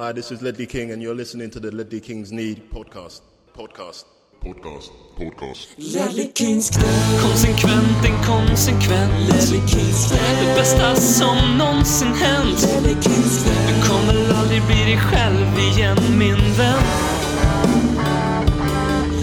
[0.00, 3.20] Hi, this is Ledley King, and you're listening to the Ledley Kings Need podcast.
[3.52, 4.06] Podcast.
[4.40, 4.90] Podcast.
[5.14, 5.74] Podcast.
[5.76, 6.88] Ledley Kings knä.
[7.22, 10.18] Konsekvent, inkonsekvent Ledley Kings knä.
[10.40, 13.52] Det bästa som någonsin hänt Ledley Kings knä.
[13.68, 16.82] Du kommer aldrig bli dig själv igen min vän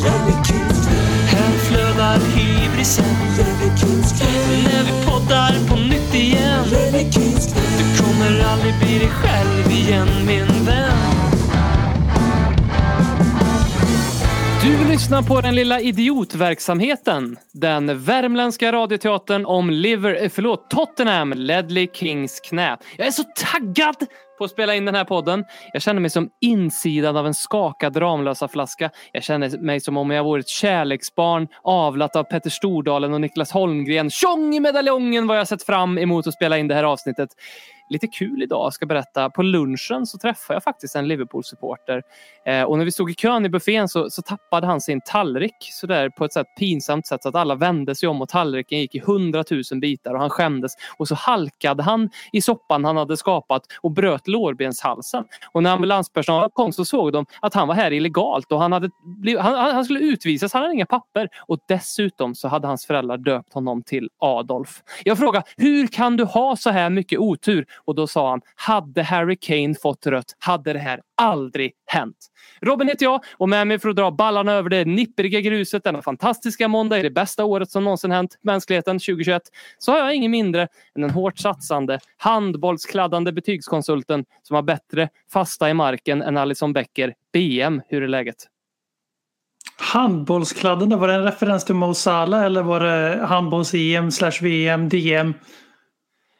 [0.03, 1.01] Ledley Kings knä.
[1.31, 4.27] Här flödar hybrisen Ledley Kings knä.
[4.63, 5.86] När vi poddar på
[8.57, 10.97] aldrig bli dig själv igen min vän
[14.63, 17.37] Du lyssnar på den lilla idiotverksamheten.
[17.53, 22.77] Den värmländska radioteatern om Liver, eh, förlåt, Tottenham, Ledley Kings knä.
[22.97, 23.95] Jag är så taggad
[24.37, 25.45] på att spela in den här podden.
[25.73, 28.89] Jag känner mig som insidan av en skakad Ramlösa-flaska.
[29.11, 33.51] Jag känner mig som om jag vore ett kärleksbarn avlat av Petter Stordalen och Niklas
[33.51, 34.09] Holmgren.
[34.09, 37.29] Tjong i medaljongen vad jag sett fram emot att spela in det här avsnittet
[37.89, 39.29] lite kul idag ska berätta.
[39.29, 42.03] På lunchen så träffade jag faktiskt en Liverpool-supporter.
[42.45, 45.55] Eh, och när vi stod i kön i buffén så, så tappade han sin tallrik
[45.59, 48.79] så där på ett sätt pinsamt sätt så att alla vände sig om och tallriken
[48.79, 50.71] gick i hundratusen bitar och han skämdes.
[50.97, 55.23] Och så halkade han i soppan han hade skapat och bröt lårbenshalsen.
[55.51, 58.89] Och när ambulanspersonalen kom så såg de att han var här illegalt och han, hade
[59.03, 61.29] blivit, han, han skulle utvisas, han hade inga papper.
[61.39, 64.83] Och dessutom så hade hans föräldrar döpt honom till Adolf.
[65.03, 67.65] Jag frågade, hur kan du ha så här mycket otur?
[67.85, 72.17] Och då sa han, hade Harry Kane fått rött hade det här aldrig hänt.
[72.61, 76.01] Robin heter jag och med mig för att dra ballarna över det nippriga gruset denna
[76.01, 79.41] fantastiska måndag i det bästa året som någonsin hänt mänskligheten 2021
[79.77, 80.61] så har jag ingen mindre
[80.95, 87.13] än den hårt satsande, handbollskladdande betygskonsulten som har bättre fasta i marken än Alison Becker.
[87.33, 88.47] BM, hur är läget?
[89.79, 95.33] Handbollskladdande, var det en referens till Mo Salah eller var det handbolls-EM slash VM, DM?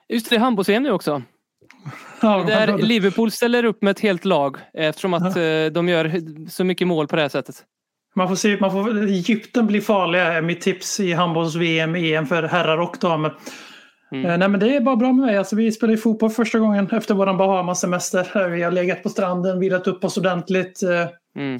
[0.09, 1.21] Just det, handbolls-EM nu också.
[2.21, 6.11] Ja, Där Liverpool ställer upp med ett helt lag eftersom att eh, de gör
[6.49, 7.63] så mycket mål på det här sättet.
[8.15, 12.43] Man får se, man får, Egypten blir farliga är mitt tips i handbolls-VM, EM för
[12.43, 13.33] herrar och damer.
[14.11, 14.25] Mm.
[14.31, 15.37] Eh, Nej men det är bara bra med mig.
[15.37, 18.49] Alltså, vi spelar ju fotboll första gången efter våran Bahamas-semester.
[18.49, 20.83] Vi har legat på stranden, vilat upp oss ordentligt.
[20.83, 21.59] eh, Mm.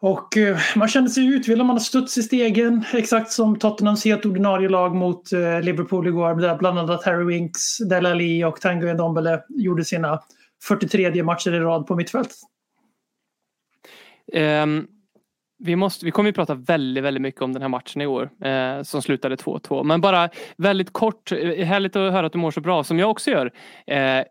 [0.00, 2.84] Och eh, man kände sig utvilad, man har studs i stegen.
[2.92, 6.34] Exakt som Tottenhams helt ordinarie lag mot eh, Liverpool igår.
[6.34, 10.20] Där bland annat Harry Winks, Dele Alli och Tanguy Ndombele gjorde sina
[10.62, 12.30] 43 matcher i rad på mittfält.
[14.32, 14.86] Um, ehm,
[15.58, 18.30] vi, måste, vi kommer ju prata väldigt, väldigt mycket om den här matchen i år
[18.44, 19.84] eh, som slutade 2-2.
[19.84, 23.10] Men bara väldigt kort, eh, härligt att höra att du mår så bra som jag
[23.10, 23.52] också gör.
[23.86, 24.24] Eh,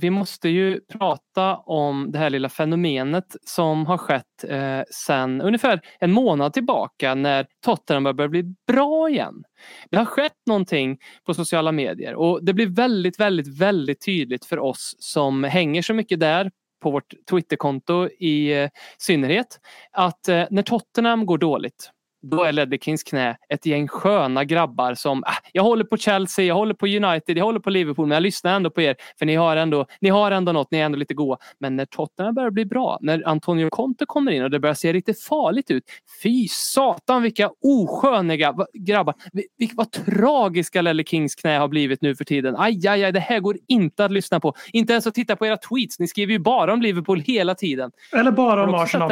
[0.00, 5.80] vi måste ju prata om det här lilla fenomenet som har skett eh, sedan ungefär
[6.00, 9.42] en månad tillbaka när Tottenham börjar bli bra igen.
[9.90, 14.58] Det har skett någonting på sociala medier och det blir väldigt, väldigt, väldigt tydligt för
[14.58, 16.50] oss som hänger så mycket där
[16.80, 19.60] på vårt Twitterkonto i eh, synnerhet
[19.92, 21.90] att eh, när Tottenham går dåligt
[22.22, 26.44] då är Ledley Kings knä ett gäng sköna grabbar som ah, jag håller på Chelsea,
[26.44, 29.26] jag håller på United, jag håller på Liverpool men jag lyssnar ändå på er för
[29.26, 31.36] ni har ändå, ni har ändå något, ni är ändå lite goa.
[31.60, 34.92] Men när Tottenham börjar bli bra, när Antonio Conte kommer in och det börjar se
[34.92, 35.84] lite farligt ut.
[36.22, 39.14] Fy satan vilka osköniga grabbar.
[39.32, 42.54] Vi- vi- Vad tragiska Ledley Kings knä har blivit nu för tiden.
[42.58, 44.54] Aj, aj, aj, det här går inte att lyssna på.
[44.72, 45.98] Inte ens att titta på era tweets.
[45.98, 47.90] Ni skriver ju bara om Liverpool hela tiden.
[48.16, 49.08] Eller bara om Arsenal.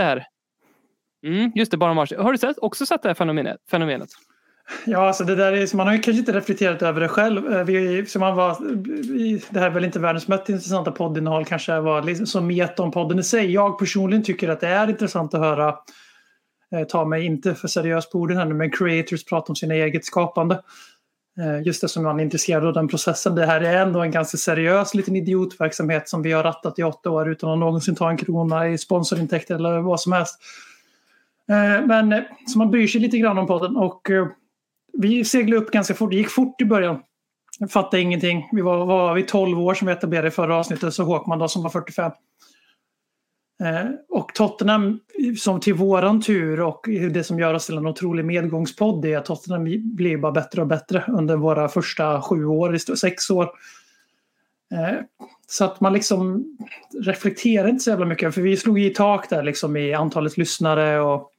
[1.27, 3.57] Mm, just det, bara om Har du sett, också sett det här fenomenet?
[3.71, 4.09] fenomenet?
[4.85, 7.53] Ja, alltså det där är, man har ju kanske inte reflekterat över det själv.
[7.53, 8.57] Eh, vi, som man var,
[9.13, 12.81] vi- det här är väl inte världens mest intressanta poddinnehåll kanske var liksom som met
[12.81, 13.53] om podden i sig.
[13.53, 15.69] Jag personligen tycker att det är intressant att höra,
[16.75, 19.75] eh, ta mig inte för seriöst på orden här nu, men creators prata om sina
[19.75, 20.55] eget skapande.
[21.39, 23.35] Eh, Just det som man är intresserad av den processen.
[23.35, 27.11] Det här är ändå en ganska seriös liten idiotverksamhet som vi har rattat i åtta
[27.11, 30.39] år utan att någonsin ta en krona i sponsorintäkter eller vad som helst.
[31.51, 34.27] Eh, men eh, så man bryr sig lite grann om podden och eh,
[34.93, 36.11] vi seglade upp ganska fort.
[36.11, 37.03] Det gick fort i början.
[37.59, 38.49] Jag fattade ingenting.
[38.53, 41.49] Vi var, var vi 12 år som vi etablerade i förra avsnittet, så Håkman då
[41.49, 42.13] som var 45.
[43.63, 45.01] Eh, och Tottenham,
[45.39, 49.25] som till våran tur och det som gör oss till en otrolig medgångspodd är att
[49.25, 49.65] Tottenham
[49.97, 53.51] blir bara bättre och bättre under våra första sju år, sex år.
[54.73, 54.99] Eh,
[55.47, 56.45] så att man liksom
[57.05, 61.01] reflekterar inte så jävla mycket, för vi slog i tak där liksom i antalet lyssnare
[61.01, 61.31] och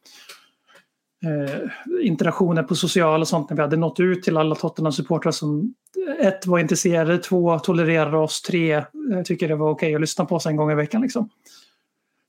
[1.26, 5.74] eh, interaktioner på sociala och sånt när vi hade nått ut till alla Tottenham-supportrar som
[6.20, 8.84] eh, ett var intresserade, två tolererade oss, tre eh,
[9.26, 11.02] tycker det var okej att lyssna på oss en gång i veckan.
[11.02, 11.30] Liksom.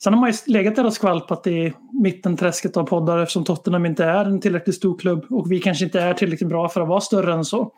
[0.03, 4.05] Sen har man ju legat där och skvalpat i mittenträsket av poddar eftersom Tottenham inte
[4.05, 7.01] är en tillräckligt stor klubb och vi kanske inte är tillräckligt bra för att vara
[7.01, 7.73] större än så.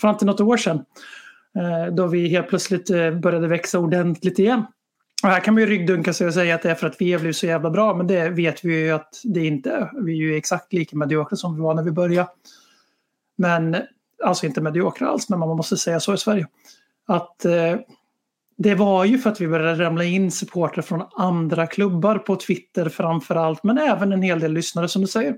[0.00, 0.84] Fram till något år sedan.
[1.58, 4.66] Eh, då vi helt plötsligt eh, började växa ordentligt igen.
[5.22, 7.12] Och här kan man ju ryggdunka sig och säga att det är för att vi
[7.12, 10.04] har blivit så jävla bra, men det vet vi ju att det inte är.
[10.04, 12.28] Vi är ju exakt lika mediokra som vi var när vi började.
[13.38, 13.76] Men,
[14.24, 16.46] alltså inte mediokra alls, men man måste säga så i Sverige.
[17.06, 17.76] Att eh,
[18.58, 22.88] det var ju för att vi började ramla in supportrar från andra klubbar på Twitter
[22.88, 25.36] framför allt, men även en hel del lyssnare som du säger.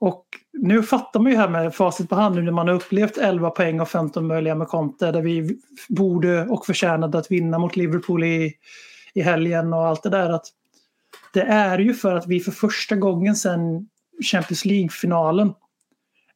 [0.00, 3.18] Och nu fattar man ju här med facit på hand nu när man har upplevt
[3.18, 5.58] 11 poäng och 15 möjliga med Conte där vi
[5.88, 8.54] borde och förtjänade att vinna mot Liverpool i,
[9.14, 10.30] i helgen och allt det där.
[10.30, 10.46] Att
[11.32, 13.88] det är ju för att vi för första gången sedan
[14.32, 15.54] Champions League-finalen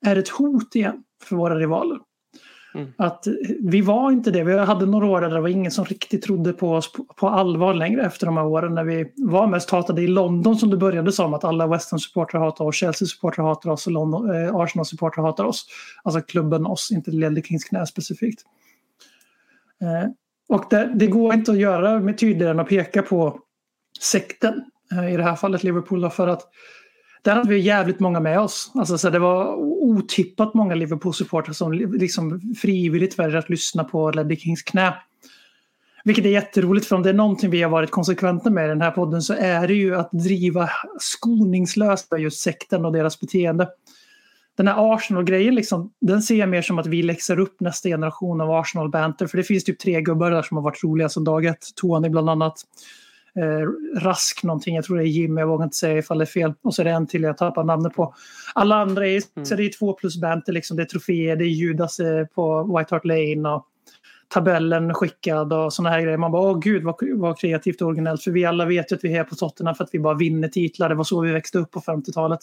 [0.07, 1.99] är ett hot igen för våra rivaler.
[2.75, 2.93] Mm.
[2.97, 3.27] Att
[3.61, 4.45] vi var inte det.
[4.45, 7.29] Vi hade några år där det var ingen som riktigt trodde på oss på, på
[7.29, 10.77] allvar längre efter de här åren när vi var mest hatade i London som det
[10.77, 15.23] började som att alla West Ham-supportrar hatar oss, Chelsea-supportrar hatar oss och London, eh, Arsenal-supportrar
[15.23, 15.67] hatar oss.
[16.03, 18.43] Alltså klubben oss, inte Ledley Kings knä specifikt.
[19.81, 20.11] Eh,
[20.49, 23.39] och det, det går inte att göra med tydligare än att peka på
[24.01, 24.65] sekten.
[24.93, 26.43] Eh, I det här fallet Liverpool då, för att
[27.23, 28.73] där hade vi jävligt många med oss.
[28.75, 34.37] Alltså, så det var otippat många Liverpool-supportrar som liksom frivilligt väljer att lyssna på Ledley
[34.37, 34.95] Kings knä.
[36.05, 38.81] Vilket är jätteroligt för om det är någonting vi har varit konsekventa med i den
[38.81, 43.69] här podden så är det ju att driva skoningslöst med just sekten och deras beteende.
[44.57, 48.41] Den här Arsenal-grejen, liksom, den ser jag mer som att vi läxar upp nästa generation
[48.41, 49.27] av Arsenal-banter.
[49.27, 51.65] För det finns typ tre gubbar där som har varit roliga som dag ett.
[51.77, 52.55] Tony bland annat
[53.37, 56.27] eh, Rask någonting, jag tror det är Jim, jag vågar inte säga ifall det är
[56.27, 56.55] fel.
[56.63, 58.15] Och så är det en till jag tappar namnet på.
[58.55, 59.47] Alla andra är, Mm.
[59.47, 60.77] så det är två plus banter, liksom.
[60.77, 63.67] det är troféer, det är Judas eh, på White Hart Lane och
[64.29, 66.17] tabellen skickad och sådana här grejer.
[66.19, 68.23] Man bara, åh gud vad, vad kreativt och originellt.
[68.23, 70.49] För vi alla vet ju att vi är på Tottenham för att vi bara vinner
[70.49, 70.89] titlar.
[70.89, 72.41] Det var så vi växte upp på 50-talet.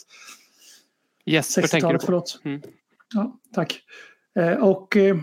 [1.26, 2.06] Jesper tänker du 60-talet, på.
[2.06, 2.40] förlåt.
[2.44, 2.62] Mm.
[3.14, 3.82] Ja, tack.
[4.40, 5.18] Eh, och eh,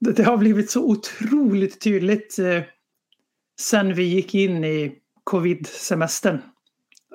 [0.00, 2.62] det, det har blivit så otroligt tydligt eh,
[3.60, 4.94] sen vi gick in i
[5.24, 6.42] covid-semestern.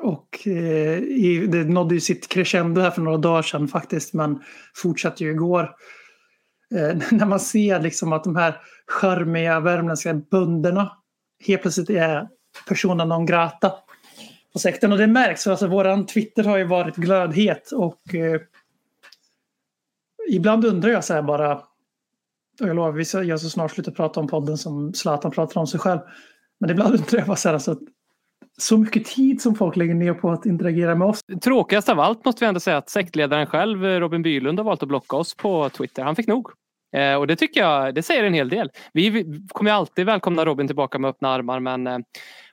[0.02, 4.42] Och eh, i, det nådde ju sitt crescendo här för några dagar sedan faktiskt, men
[4.76, 5.76] fortsatte ju igår.
[6.76, 10.98] Eh, när man ser liksom att de här charmiga värmländska bönderna
[11.46, 12.28] helt plötsligt är
[12.68, 13.74] persona non grata
[14.54, 14.92] på sekten.
[14.92, 18.42] Och det märks, alltså våran Twitter har ju varit glödhet och eh,
[20.30, 21.56] ibland undrar jag så här bara,
[22.62, 25.62] och jag lovar, vi ska jag så snart sluta prata om podden som Zlatan pratar
[25.62, 26.00] om sig själv.
[26.64, 27.78] Men ibland undrar jag bara så här, alltså,
[28.58, 31.20] så mycket tid som folk lägger ner på att interagera med oss.
[31.44, 34.90] Tråkigast av allt måste vi ändå säga att sektledaren själv, Robin Bylund, har valt att
[34.90, 36.04] blocka oss på Twitter.
[36.04, 36.50] Han fick nog.
[36.96, 38.70] Eh, och det tycker jag, det säger en hel del.
[38.94, 41.98] Vi, vi kommer alltid välkomna Robin tillbaka med öppna armar men eh,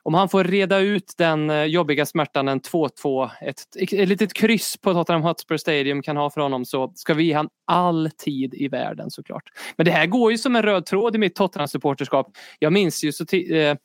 [0.03, 4.77] om han får reda ut den eh, jobbiga smärtan en 2-2, ett, ett litet kryss
[4.77, 8.55] på Tottenham Hotspur Stadium kan ha för honom så ska vi ge han all tid
[8.55, 9.43] i världen såklart.
[9.77, 12.27] Men det här går ju som en röd tråd i mitt Tottenham-supporterskap.
[12.59, 13.77] Jag minns ju så ti- eh,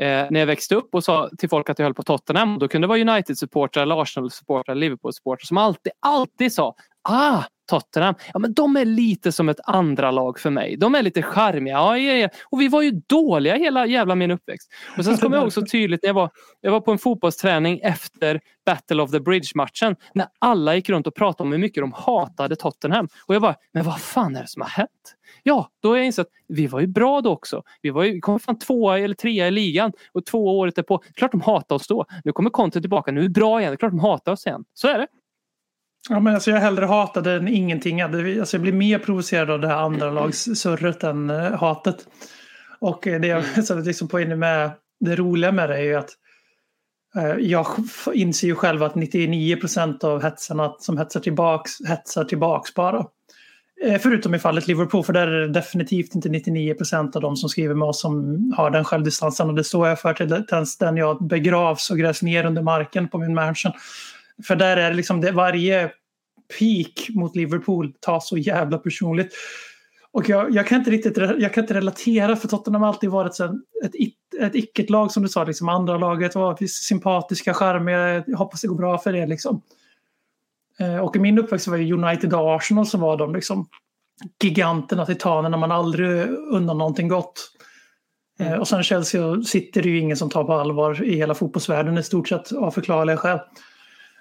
[0.00, 2.58] eh, när jag växte upp och sa till folk att jag höll på Tottenham.
[2.58, 6.74] Då kunde det vara United-supportrar, Arsenal-supportrar, Liverpool-supportrar som alltid, alltid sa
[7.08, 8.14] Ah, Tottenham.
[8.32, 10.76] Ja, men de är lite som ett andra lag för mig.
[10.76, 11.74] De är lite charmiga.
[11.74, 12.28] Ja, ja, ja.
[12.50, 14.70] Och vi var ju dåliga hela jävla min uppväxt.
[14.98, 16.30] Och sen kommer jag ihåg så tydligt när jag var,
[16.60, 19.96] jag var på en fotbollsträning efter Battle of the Bridge-matchen.
[20.14, 23.08] När alla gick runt och pratade om hur mycket de hatade Tottenham.
[23.26, 25.16] Och jag bara, men vad fan är det som har hänt?
[25.42, 27.62] Ja, då har jag insett att vi var ju bra då också.
[27.82, 31.02] Vi, var ju, vi kom fan tvåa eller trea i ligan och två året därpå.
[31.14, 32.04] Klart de hatade oss då.
[32.24, 33.12] Nu kommer Conte tillbaka.
[33.12, 33.76] Nu är vi bra igen.
[33.76, 34.64] Klart de hatar oss igen.
[34.74, 35.06] Så är det.
[36.08, 38.00] Ja, men alltså jag hellre hatade än ingenting.
[38.00, 42.06] Alltså jag blir mer provocerad av det här andra lagssurret än eh, hatet.
[42.78, 46.10] Och eh, det jag så liksom poängen med det roliga med det är ju att
[47.16, 47.66] eh, jag
[48.14, 53.06] inser ju själv att 99 procent av hetsarna som hetsar tillbaks hetsar tillbaks bara.
[54.00, 57.48] Förutom i fallet Liverpool, för där är det definitivt inte 99 procent av de som
[57.48, 59.48] skriver med oss som har den självdistansen.
[59.48, 63.08] Och det står jag för till den, den jag begravs och grävs ner under marken
[63.08, 63.72] på min mansion.
[64.46, 65.90] För där är det liksom det, varje
[66.58, 69.34] peak mot Liverpool tas så jävla personligt.
[70.12, 73.34] Och jag, jag, kan inte riktigt jag kan inte relatera för Tottenham har alltid varit
[73.34, 73.44] så
[73.84, 73.94] ett,
[74.40, 75.44] ett icke-lag som du sa.
[75.44, 78.24] Liksom andra laget var sympatiska, charmiga.
[78.26, 79.26] Jag hoppas det går bra för er.
[79.26, 79.62] Liksom.
[80.78, 83.68] Eh, Och i min uppväxt var det United och Arsenal som var de liksom,
[84.42, 85.56] giganterna, titanerna.
[85.56, 87.50] Man aldrig undan någonting gott.
[88.38, 91.16] Eh, Och sen Chelsea och City är det ju ingen som tar på allvar i
[91.16, 93.38] hela fotbollsvärlden i stort sett av förklarliga skäl.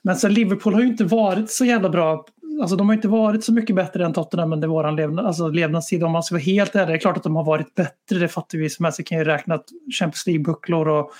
[0.03, 2.25] Men sen Liverpool har ju inte varit så jävla bra.
[2.62, 6.03] Alltså de har inte varit så mycket bättre än Tottenham under vår levnad, alltså levnadstid.
[6.03, 8.20] Om man ska vara helt ärlig, det är klart att de har varit bättre.
[8.20, 9.05] Det fattar vi som helst.
[9.05, 9.60] Kan ju räkna
[10.00, 11.12] Champions League-bucklor och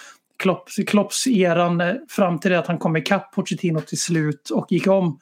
[0.42, 4.72] Klopps, Klopps eran eh, fram till det att han kom ikapp Pochettino till slut och
[4.72, 5.20] gick om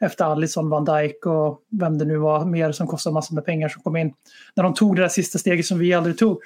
[0.00, 3.68] efter Alisson, Van Dijk och vem det nu var mer som kostade massor med pengar
[3.68, 4.12] som kom in.
[4.54, 6.40] När de tog det där sista steget som vi aldrig tog.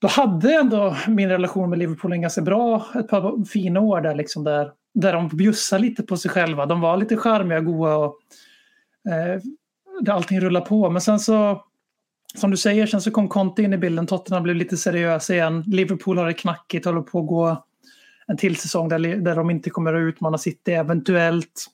[0.00, 4.14] då hade ändå min relation med Liverpool en ganska bra, ett par fina år där
[4.14, 6.66] liksom där, där de bjussade lite på sig själva.
[6.66, 8.18] De var lite charmiga, goa och
[9.08, 9.42] eh,
[10.00, 10.90] där allting rullar på.
[10.90, 11.64] Men sen så,
[12.34, 14.06] som du säger, sen så kom Conte in i bilden.
[14.06, 15.64] Tottenham blev lite seriösa igen.
[15.66, 17.64] Liverpool har det knackigt, håller på att gå
[18.26, 21.66] en till säsong där, där de inte kommer att utmana City eventuellt.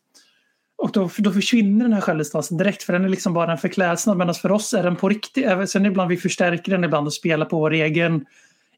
[0.76, 4.16] Och då, då försvinner den här självdistansen direkt för den är liksom bara en förklädnad.
[4.16, 5.70] Medan för oss är den på riktigt.
[5.70, 8.26] Sen ibland vi förstärker den ibland och spelar på vår egen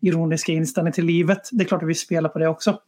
[0.00, 1.48] ironiska inställning till livet.
[1.52, 2.80] Det är klart att vi spelar på det också.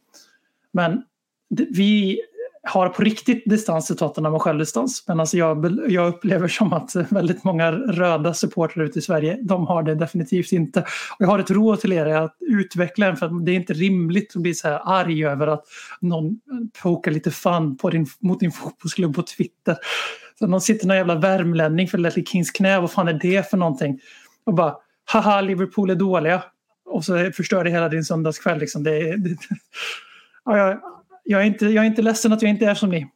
[0.71, 1.03] Men
[1.49, 2.21] vi
[2.67, 5.03] har på riktigt distans till Tottenham och självdistans.
[5.07, 9.39] Men alltså jag, jag upplever som att eh, väldigt många röda supportrar ute i Sverige,
[9.41, 10.79] de har det definitivt inte.
[10.81, 13.73] Och jag har ett råd till er att utveckla en för att det är inte
[13.73, 15.63] rimligt att bli så här arg över att
[15.99, 16.39] någon
[16.81, 19.77] pokar lite fun på din, mot din fotbollsklubb på Twitter.
[20.39, 23.57] Så någon sitter någon jävla värmlänning för Leslie Kings knä, vad fan är det för
[23.57, 23.99] någonting?
[24.43, 24.75] Och bara,
[25.05, 26.43] haha Liverpool är dåliga.
[26.85, 28.59] Och så förstör det hela din söndagskväll.
[28.59, 28.83] Liksom.
[28.83, 29.37] Det, det,
[30.45, 30.96] ja,
[31.27, 33.07] jag, är inte, jag är inte ledsen att jag inte är som ni.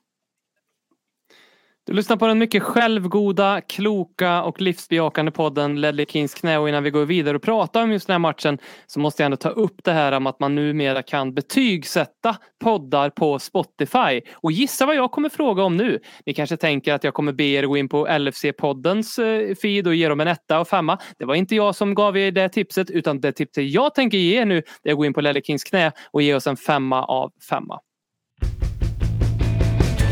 [1.85, 6.83] Du lyssnar på den mycket självgoda, kloka och livsbejakande podden Ledley Kings knä och innan
[6.83, 9.49] vi går vidare och pratar om just den här matchen så måste jag ändå ta
[9.49, 14.21] upp det här om att man numera kan betygsätta poddar på Spotify.
[14.33, 15.99] Och gissa vad jag kommer fråga om nu?
[16.25, 19.95] Ni kanske tänker att jag kommer be er gå in på LFC-poddens eh, feed och
[19.95, 20.97] ge dem en etta och femma.
[21.17, 24.41] Det var inte jag som gav er det tipset utan det tipset jag tänker ge
[24.41, 27.03] er nu är att gå in på Ledley Kings knä och ge oss en femma
[27.03, 27.79] av femma.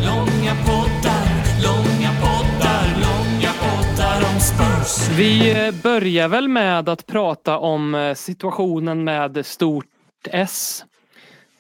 [0.05, 1.27] Långa poddar,
[1.63, 5.17] långa poddar, långa poddar om Spurs.
[5.17, 9.85] Vi eh, börjar väl med att prata om eh, situationen med stort
[10.29, 10.85] S.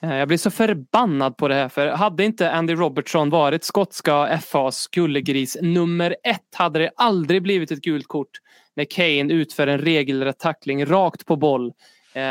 [0.01, 4.39] Eh, jag blir så förbannad på det här för hade inte Andy Robertson varit skotska
[4.41, 8.31] FAs gullegris nummer ett hade det aldrig blivit ett gult kort
[8.75, 11.73] när Kane utför en regelrätt tackling rakt på boll.
[12.13, 12.23] Eh,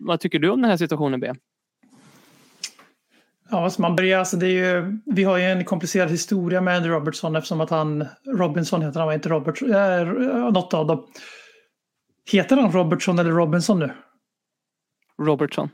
[0.00, 1.32] vad tycker du om den här situationen B?
[3.50, 6.76] Ja, så man börjar, alltså det är ju, vi har ju en komplicerad historia med
[6.76, 10.06] Andy Robertson eftersom att han, Robinson heter han, var inte Robertson, äh,
[10.52, 11.06] något av dem.
[12.30, 13.90] Heter han Robertson eller Robinson nu?
[15.18, 15.68] Robertson.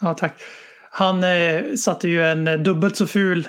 [0.00, 0.34] Ja, tack.
[0.90, 3.48] Han eh, satte ju en dubbelt så ful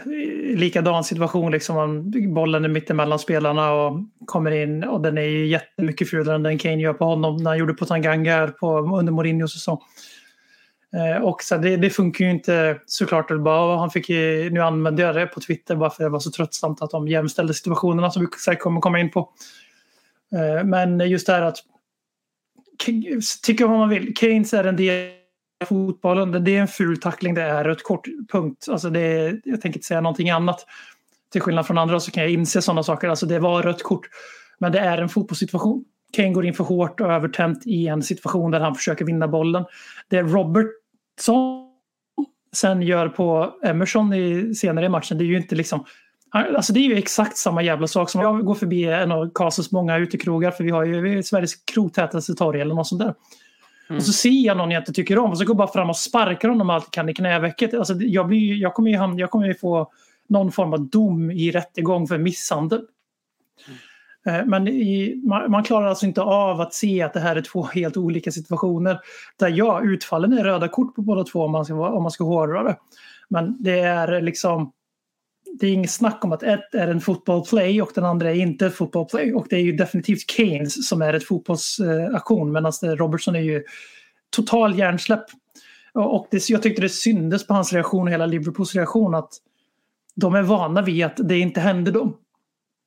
[0.56, 1.52] likadan situation.
[1.52, 1.76] Liksom.
[1.76, 6.44] Han, bollen är mittemellan spelarna och kommer in och den är ju jättemycket fulare än
[6.44, 9.80] den Kane gör på honom när han gjorde på Tanganga på, under Mourinhos säsong.
[10.96, 13.40] Eh, och sen, det, det funkar ju inte såklart.
[13.40, 16.32] Bara, han fick ju, nu använde jag det på Twitter bara för det var så
[16.32, 19.30] tröttsamt att de jämställde situationerna som vi säkert kommer komma in på.
[20.36, 21.58] Eh, men just det här att
[22.78, 24.16] tycka tycker vad man vill.
[24.16, 25.12] Keynes är en del
[25.62, 26.44] av fotbollen.
[26.44, 28.66] Det är en ful tackling, det är ett kort punkt.
[28.70, 30.66] Alltså det är, jag tänker inte säga någonting annat.
[31.32, 33.10] Till skillnad från andra så kan jag inse sådana saker.
[33.10, 34.08] Alltså det var rött kort.
[34.60, 35.86] Men det är en fotbollssituation.
[36.14, 39.66] Kane går in för hårt och övertänt i en situation där han försöker vinna bollen.
[40.08, 41.66] Det Robertson
[42.54, 45.86] sen gör på Emerson i, senare i matchen, det är ju inte liksom
[46.32, 49.72] Alltså det är ju exakt samma jävla sak som jag går förbi en av Karlssons
[49.72, 53.14] många utekrogar för vi har ju Sveriges krogtätaste torg eller något sånt där.
[53.96, 55.90] Och så ser jag någon jag inte tycker om och så går jag bara fram
[55.90, 57.74] och sparkar honom allt kan i knävecket.
[57.74, 59.92] Alltså jag, blir, jag, kommer ju jag kommer ju få
[60.28, 62.80] någon form av dom i rättegång för misshandel.
[62.80, 63.74] Eh,
[64.30, 67.42] Eh, men i, man, man klarar alltså inte av att se att det här är
[67.42, 69.00] två helt olika situationer.
[69.40, 72.24] Där ja, utfallen är röda kort på båda två om man ska, om man ska
[72.24, 72.78] hårdra det.
[73.30, 74.72] Men det är liksom
[75.60, 78.66] det är inget snack om att ett är en fotbollplay och den andra är inte
[78.66, 79.34] ett fotbollplay.
[79.34, 83.64] Och det är ju definitivt Keynes som är ett fotbollsaktion medan Robertson är ju
[84.30, 85.24] total hjärnsläpp.
[85.94, 89.30] Och det, jag tyckte det syndes på hans reaktion och hela Liverpools reaktion att
[90.16, 92.18] de är vana vid att det inte händer dem.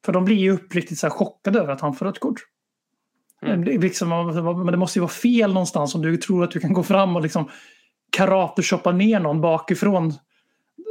[0.04, 2.40] För de blir ju uppriktigt så chockade över att han får rött kort.
[3.46, 3.62] Mm.
[3.80, 4.08] Liksom,
[4.56, 7.16] men det måste ju vara fel någonstans om du tror att du kan gå fram
[7.16, 7.48] och liksom
[8.16, 10.12] karate ner någon bakifrån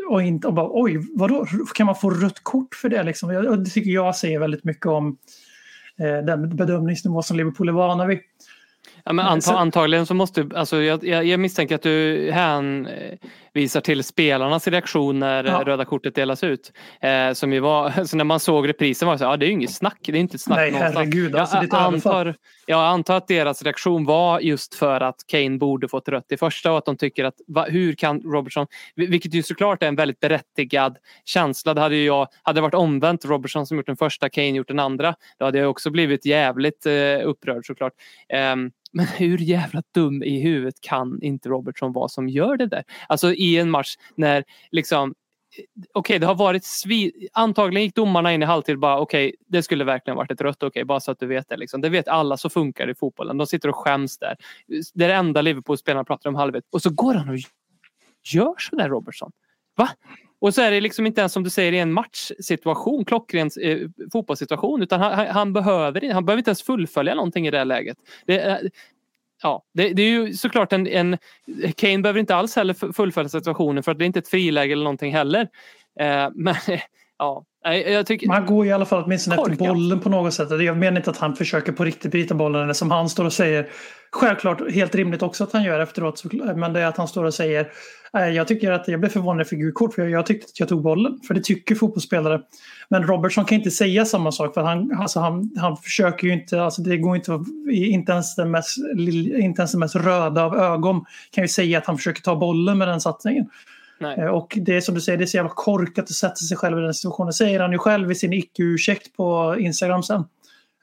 [0.09, 3.29] och inte och bara oj, vadå, kan man få rött kort för det liksom?
[3.31, 5.17] Jag- Det tycker jag säger väldigt mycket om
[5.99, 8.19] eh, den bedömningsnivå som Liverpool är vana vid.
[9.03, 12.29] Ja, men anta, antagligen så måste, alltså jag, jag, jag misstänker att du
[13.55, 15.61] hänvisar till spelarnas reaktion när Ja.
[15.61, 16.71] eh, röda kortet delas ut.
[17.01, 19.47] Eh, som ju var, så när man såg reprisen var det så ja det är
[19.47, 20.95] ju inget snack, det är inte ett snack Nej, någonstans.
[20.97, 25.87] herregud, alltså, jag, antar, jag antar att deras reaktion var just för att Kane borde
[25.87, 29.33] fått rött i första och att de tycker att va, hur kan Robertson, vil- vilket
[29.33, 31.73] ju såklart är en väldigt berättigad känsla.
[31.73, 34.67] Det hade ju jag, hade det varit omvänt, Robertson som gjort den första, Kane gjort
[34.67, 36.91] den andra, då hade jag också blivit jävligt eh,
[37.23, 37.93] upprörd såklart.
[38.33, 42.83] Ehm, men hur jävla dum i huvudet kan inte Robertson vara som gör det där?
[43.07, 45.13] Alltså i en match när liksom
[45.93, 47.27] okej, det har varit svi...
[47.33, 50.83] Antagligen gick domarna in i halvtid bara okej, det skulle verkligen varit ett rött, okej,
[50.83, 51.57] bara så att du vet det.
[51.57, 51.81] Liksom.
[51.81, 53.37] Det vet alla, så funkar det i fotbollen.
[53.37, 54.35] De sitter och skäms där.
[54.93, 57.37] Det är det enda Liverpool-spelarna pratar om halvlek Och så går han och
[58.33, 59.31] gör sådär Robertson.
[59.75, 59.89] Va?
[60.39, 63.77] Och så är det liksom inte ens som du säger i en matchsituation, klockren eh,
[64.11, 67.97] fotbollssituation, utan han, han, behöver, han behöver inte ens fullfölja någonting i det här läget.
[68.25, 68.61] Det,
[69.43, 71.17] ja, det, det, är ju såklart en, en...
[71.75, 74.83] Kane behöver inte alls heller fullfölja situationen för att det är inte ett friläge eller
[74.83, 75.47] någonting heller.
[75.99, 76.55] Eh, men
[77.17, 78.27] ja, jag tycker...
[78.27, 80.61] Man går i alla fall åtminstone efter bollen på något sätt.
[80.61, 83.33] Jag menar inte att han försöker på riktigt bryta bollen eller som han står och
[83.33, 83.69] säger.
[84.11, 86.23] Självklart helt rimligt också att han gör efteråt.
[86.55, 87.71] Men det är att han står och säger
[88.13, 90.81] jag tycker att jag blev förvånad för gult kort för jag tyckte att jag tog
[90.81, 91.19] bollen.
[91.27, 92.41] För det tycker fotbollsspelare.
[92.89, 96.61] Men Robertson kan inte säga samma sak för han, alltså han, han försöker ju inte,
[96.63, 101.05] alltså det går inte, inte ens, den mest, inte ens den mest röda av ögon
[101.31, 103.49] kan ju säga att han försöker ta bollen med den satsningen.
[103.99, 104.19] Nej.
[104.19, 106.57] Eh, och det är som du säger, det är så jävla korkat att sätta sig
[106.57, 107.33] själv i den situationen.
[107.33, 110.23] säger han ju själv i sin icke-ursäkt på Instagram sen.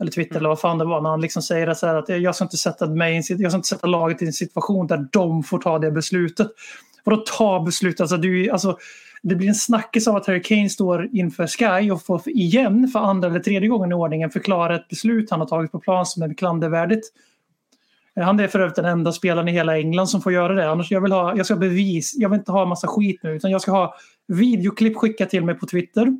[0.00, 0.40] Eller Twitter mm.
[0.40, 1.00] eller vad fan det var.
[1.00, 3.68] När han liksom säger att, så att jag ska inte sätta mig jag ska inte
[3.68, 6.48] sätta laget i en situation där de får ta det beslutet.
[7.08, 8.00] Och då ta beslut.
[8.00, 8.78] Alltså, du, alltså,
[9.22, 12.98] det blir en snackis av att Harry Kane står inför Sky och får igen för
[12.98, 16.22] andra eller tredje gången i ordningen förklara ett beslut han har tagit på plan som
[16.22, 17.06] är klandervärdigt.
[18.20, 20.70] Han är för övrigt den enda spelaren i hela England som får göra det.
[20.70, 23.50] Annars jag vill ha, jag ska bevis, jag vill inte ha massa skit nu utan
[23.50, 23.94] jag ska ha
[24.26, 26.16] videoklipp skickat till mig på Twitter.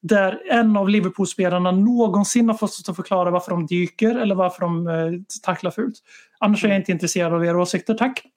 [0.00, 5.12] Där en av Liverpool-spelarna någonsin har fått förklara varför de dyker eller varför de eh,
[5.42, 5.94] tacklar fult.
[6.38, 8.33] Annars är jag inte intresserad av era åsikter, tack.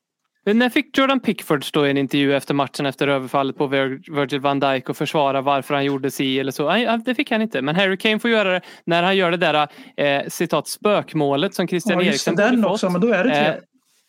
[0.53, 4.59] När fick Jordan Pickford stå i en intervju efter matchen efter överfallet på Virgil van
[4.59, 6.67] Dijk och försvara varför han gjorde si eller så?
[6.67, 7.61] Nej, det fick han inte.
[7.61, 11.67] Men Harry Kane får göra det när han gör det där eh, citat spökmålet som
[11.67, 12.71] Christian ja, Eriksen den fått.
[12.71, 13.47] också, men då är det tre.
[13.47, 13.55] Eh,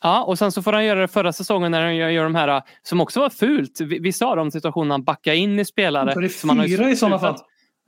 [0.03, 2.35] Ja, och sen så får han göra det förra säsongen när han gör, gör de
[2.35, 3.81] här som också var fult.
[3.81, 6.15] Vissa av de situationerna han backar in i spelare.
[6.15, 7.39] Då är det fyra i sådana fall.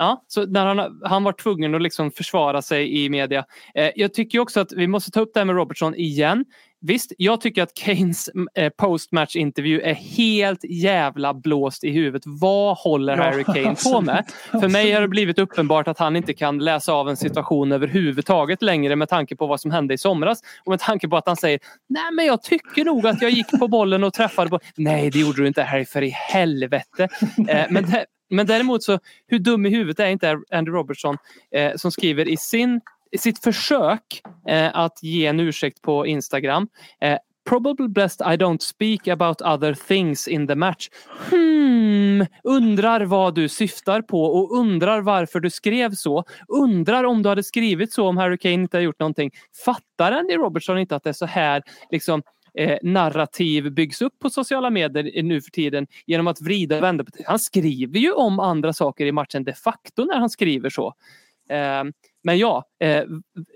[0.00, 3.44] Ja, så när han, han var tvungen att liksom försvara sig i media.
[3.74, 6.44] Eh, jag tycker också att vi måste ta upp det här med Robertson igen.
[6.80, 12.22] Visst, jag tycker att Kanes eh, postmatch-intervju är helt jävla blåst i huvudet.
[12.26, 14.24] Vad håller ja, Harry Kane på med?
[14.50, 18.62] För mig har det blivit uppenbart att han inte kan läsa av en situation överhuvudtaget
[18.62, 20.40] längre med tanke på vad som hände i somras.
[20.64, 23.50] Och med tanke på att han säger Nej men jag tycker nog att jag gick
[23.58, 24.60] på bollen och träffade på...
[24.76, 27.08] Nej det gjorde du inte Harry för i helvete.
[27.48, 27.84] Eh, men,
[28.30, 31.16] men däremot så hur dum i huvudet är inte Andy Robertson
[31.54, 32.80] eh, som skriver i sin
[33.18, 36.68] sitt försök eh, att ge en ursäkt på Instagram.
[37.00, 40.88] Eh, Probably best I don't speak about other things in the match.
[41.30, 46.24] Hmm, undrar vad du syftar på och undrar varför du skrev så.
[46.48, 49.30] Undrar om du hade skrivit så om Harry Kane inte hade gjort någonting.
[49.64, 52.22] Fattar Andy Robertson inte att det är så här liksom
[52.54, 57.04] eh, narrativ byggs upp på sociala medier nu för tiden genom att vrida och vända
[57.04, 57.24] på det.
[57.26, 60.94] Han skriver ju om andra saker i matchen de facto när han skriver så.
[61.50, 61.84] Eh,
[62.22, 63.04] men ja, eh,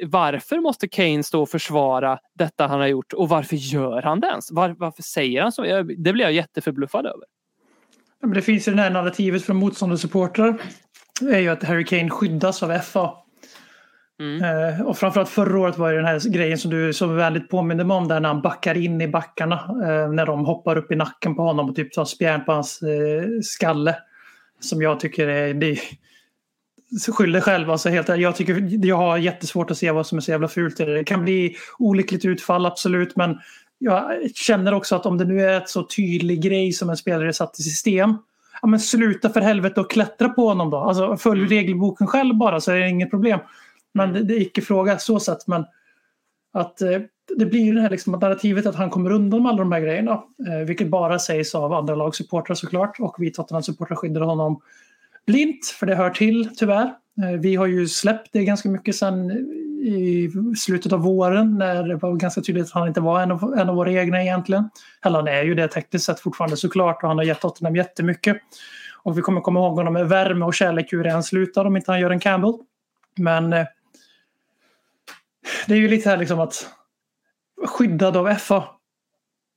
[0.06, 4.26] varför måste Kane stå och försvara detta han har gjort och varför gör han det
[4.26, 4.50] ens?
[4.50, 5.62] Var, varför säger han så?
[5.82, 7.24] Det blir jag jätteförbluffad över.
[8.20, 10.62] Ja, men det finns ju det här narrativet från motståndarsupportrar.
[11.20, 13.23] Det är ju att Harry Kane skyddas av FA.
[14.20, 14.42] Mm.
[14.42, 17.84] Eh, och framförallt förra året var det den här grejen som du så väldigt påminner
[17.84, 19.54] mig om där när han backar in i backarna.
[19.54, 22.82] Eh, när de hoppar upp i nacken på honom och typ tar spjärn på hans
[22.82, 23.96] eh, skalle.
[24.60, 25.78] Som jag tycker är, det,
[27.12, 27.70] skyll dig själv.
[27.70, 30.76] Alltså helt, jag, tycker, jag har jättesvårt att se vad som är så jävla fult.
[30.76, 33.16] Det kan bli olyckligt utfall, absolut.
[33.16, 33.38] Men
[33.78, 37.32] jag känner också att om det nu är ett så tydlig grej som en spelare
[37.32, 38.14] satt i system.
[38.62, 40.76] Ja, men sluta för helvete och klättra på honom då.
[40.76, 41.50] Alltså, följ mm.
[41.50, 43.40] regelboken själv bara så är det inget problem.
[43.94, 45.46] Men det, det är icke fråga så sätt.
[45.46, 45.64] Men
[46.52, 47.00] att eh,
[47.36, 50.12] det blir det här liksom, narrativet att han kommer undan med alla de här grejerna.
[50.48, 53.00] Eh, vilket bara sägs av andra lagsupportrar såklart.
[53.00, 54.60] Och vi Tottenham-supportrar skyddar honom
[55.26, 56.94] blint, för det hör till tyvärr.
[57.22, 59.30] Eh, vi har ju släppt det ganska mycket sen
[59.84, 63.54] i slutet av våren när det var ganska tydligt att han inte var en av,
[63.58, 64.70] en av våra egna egentligen.
[65.04, 68.36] Eller han är ju det tekniskt sett fortfarande såklart och han har gett Tottenham jättemycket.
[69.02, 71.90] Och vi kommer komma ihåg honom med värme och kärlek hur han slutar om inte
[71.90, 72.54] han gör en Campbell.
[73.16, 73.66] Men eh,
[75.66, 76.68] det är ju lite här liksom att
[77.66, 78.64] skyddad av FA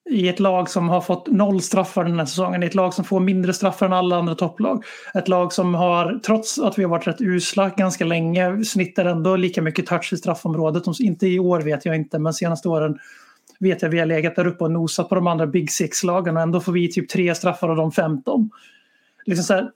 [0.10, 3.06] i ett lag som har fått noll straffar den här säsongen, i ett lag som
[3.06, 4.84] får mindre straffar än alla andra topplag.
[5.14, 9.36] Ett lag som har, trots att vi har varit rätt usla ganska länge, snittar ändå
[9.36, 10.84] lika mycket touch i straffområdet.
[11.00, 13.00] Inte i år vet jag inte, men senaste åren
[13.60, 16.44] vet jag vi har legat där uppe och nosat på de andra Big Six-lagen och
[16.44, 18.50] ändå får vi typ tre straffar av de 15.
[19.26, 19.70] Liksom så här,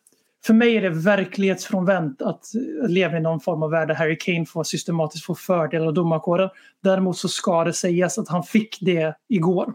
[0.46, 2.46] för mig är det verklighetsfrånvänt att
[2.88, 6.50] leva i någon form av värld där Harry Kane får systematiskt få fördel av domarkåren.
[6.84, 9.74] Däremot så ska det sägas att han fick det igår.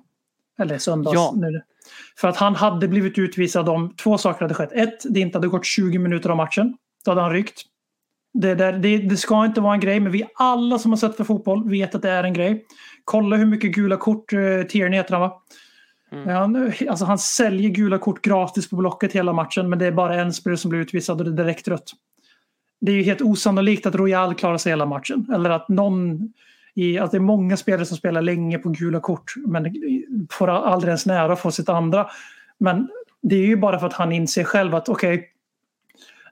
[0.58, 1.14] Eller söndags.
[1.14, 1.32] Ja.
[1.36, 1.62] Nu.
[2.16, 4.72] För att han hade blivit utvisad om två saker hade skett.
[4.72, 6.76] Ett, det inte hade gått 20 minuter av matchen.
[7.04, 7.62] Då hade han ryckt.
[8.34, 11.16] Det, där, det, det ska inte vara en grej, men vi alla som har sett
[11.16, 12.64] för fotboll vet att det är en grej.
[13.04, 15.42] Kolla hur mycket gula kort uh, Tierney heter han va?
[16.22, 16.36] Mm.
[16.36, 20.14] Han, alltså han säljer gula kort gratis på Blocket hela matchen men det är bara
[20.14, 21.92] en spelare som blir utvisad och det är direkt rött.
[22.80, 25.26] Det är ju helt osannolikt att Royal klarar sig hela matchen.
[25.34, 26.32] Eller att någon
[26.74, 29.74] i, att det är många spelare som spelar länge på gula kort men
[30.30, 32.06] får aldrig ens nära att få sitt andra.
[32.58, 32.88] Men
[33.22, 35.26] det är ju bara för att han inser själv att okej, okay,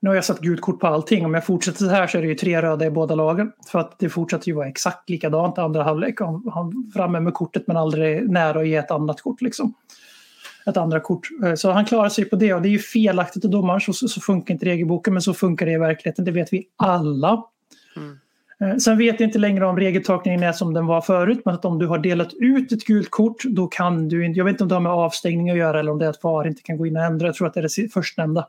[0.04, 1.24] nu har jag satt gult kort på allting.
[1.24, 3.52] Om jag fortsätter så här så är det ju tre röda i båda lagen.
[3.66, 6.20] För att det fortsätter ju vara exakt likadant andra halvlek.
[6.54, 9.42] Han framme med kortet men aldrig nära att ge ett annat kort.
[9.42, 9.74] Liksom.
[10.66, 11.28] Ett andra kort.
[11.44, 13.80] Eh, så han klarar sig på det och det är ju felaktigt av domaren.
[13.80, 16.24] Så, så funkar inte regelboken men så funkar det i verkligheten.
[16.24, 17.44] Det vet vi alla.
[17.96, 18.18] Mm.
[18.60, 21.64] Eh, sen vet jag inte längre om regeltolkningen är som den var förut, men att
[21.64, 24.64] om du har delat ut ett gult kort, då kan du inte, jag vet inte
[24.64, 26.76] om det har med avstängning att göra eller om det är att VAR inte kan
[26.76, 28.46] gå in och ändra, jag tror att det är det förstnämnda.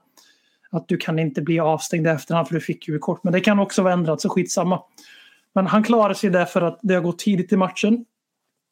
[0.75, 3.39] Att du kan inte bli avstängd i efterhand för du fick ju kort, men det
[3.39, 4.83] kan också vara ändrat, så skitsamma.
[5.53, 8.05] Men han klarar sig därför att det har gått tidigt i matchen.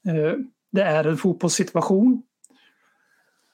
[0.08, 0.38] Eh,
[0.72, 2.24] det är en fotbollssituation.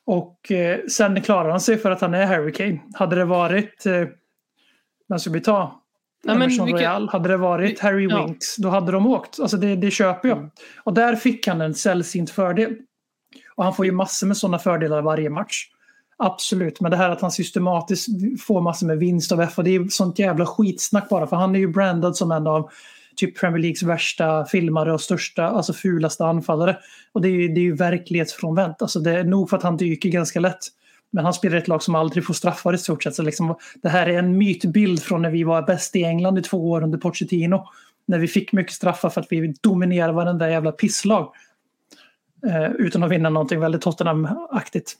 [0.05, 2.79] Och eh, sen klarar han sig för att han är Harry Kane.
[2.93, 3.83] Hade det varit,
[5.09, 5.81] vem ska vi ta?
[6.23, 6.63] Nej, men vilka...
[6.63, 7.09] Royal.
[7.09, 8.25] Hade det varit Harry ja.
[8.25, 9.39] Winks, då hade de åkt.
[9.39, 10.37] Alltså det, det köper jag.
[10.37, 10.49] Mm.
[10.83, 12.75] Och där fick han en sällsynt fördel.
[13.55, 15.67] Och han får ju massor med sådana fördelar varje match.
[16.23, 18.07] Absolut, men det här att han systematiskt
[18.41, 21.27] får massor med vinst av FA, det är sånt jävla skitsnack bara.
[21.27, 22.69] För han är ju brandad som en av
[23.15, 26.77] typ Premier Leagues värsta filmare och största, alltså fulaste anfallare.
[27.11, 28.81] Och det är ju, det är ju verklighetsfrånvänt.
[28.81, 30.59] Alltså det är nog för att han dyker ganska lätt.
[31.11, 33.15] Men han spelar ett lag som aldrig får straffar i stort sett.
[33.15, 36.41] Så liksom, det här är en mytbild från när vi var bäst i England i
[36.41, 37.67] två år under Pochettino.
[38.05, 41.33] När vi fick mycket straffar för att vi dominerade varenda jävla pisslag.
[42.47, 44.95] Eh, utan att vinna någonting väldigt Tottenham-aktigt.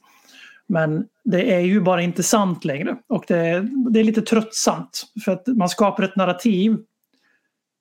[0.70, 2.98] Men det är ju bara inte sant längre.
[3.10, 5.06] Och det, det är lite tröttsamt.
[5.26, 6.78] För att man skapar ett narrativ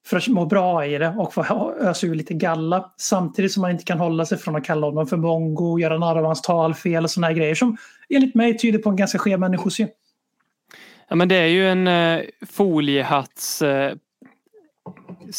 [0.07, 2.92] för att må bra i det och få ösa ur lite galla.
[2.96, 6.16] Samtidigt som man inte kan hålla sig från att kalla honom för mongo, göra narr
[6.16, 7.77] av hans talfel och såna här grejer som
[8.09, 9.88] enligt mig tyder på en ganska skev människosyn.
[11.09, 13.94] Ja men det är ju en eh, foliehatts eh,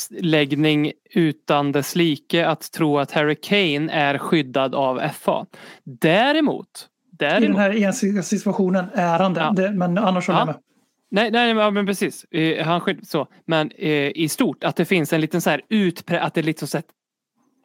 [0.09, 5.45] läggning utan dess like att tro att Harry Kane är skyddad av FA.
[5.83, 6.88] Däremot,
[7.19, 9.53] däremot I den här ensidiga situationen är han ja.
[9.55, 10.55] det men annars håller jag med.
[11.12, 12.23] Nej, nej men precis.
[12.23, 13.27] Eh, han skydd, så.
[13.45, 16.21] Men eh, i stort att det finns en liten så här utprä...
[16.21, 16.84] Att det liksom så här,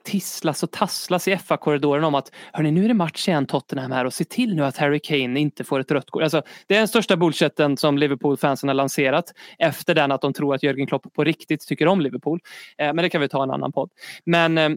[0.05, 4.05] tisslas och tasslas i FA-korridoren om att hörni, nu är det match igen Tottenham här
[4.05, 6.23] och se till nu att Harry Kane inte får ett rött kort.
[6.23, 10.55] Alltså, det är den största bullshitten som Liverpool-fansen har lanserat efter den att de tror
[10.55, 12.41] att Jörgen Klopp på riktigt tycker om Liverpool.
[12.79, 13.91] Eh, men det kan vi ta en annan podd.
[14.25, 14.71] Men eh,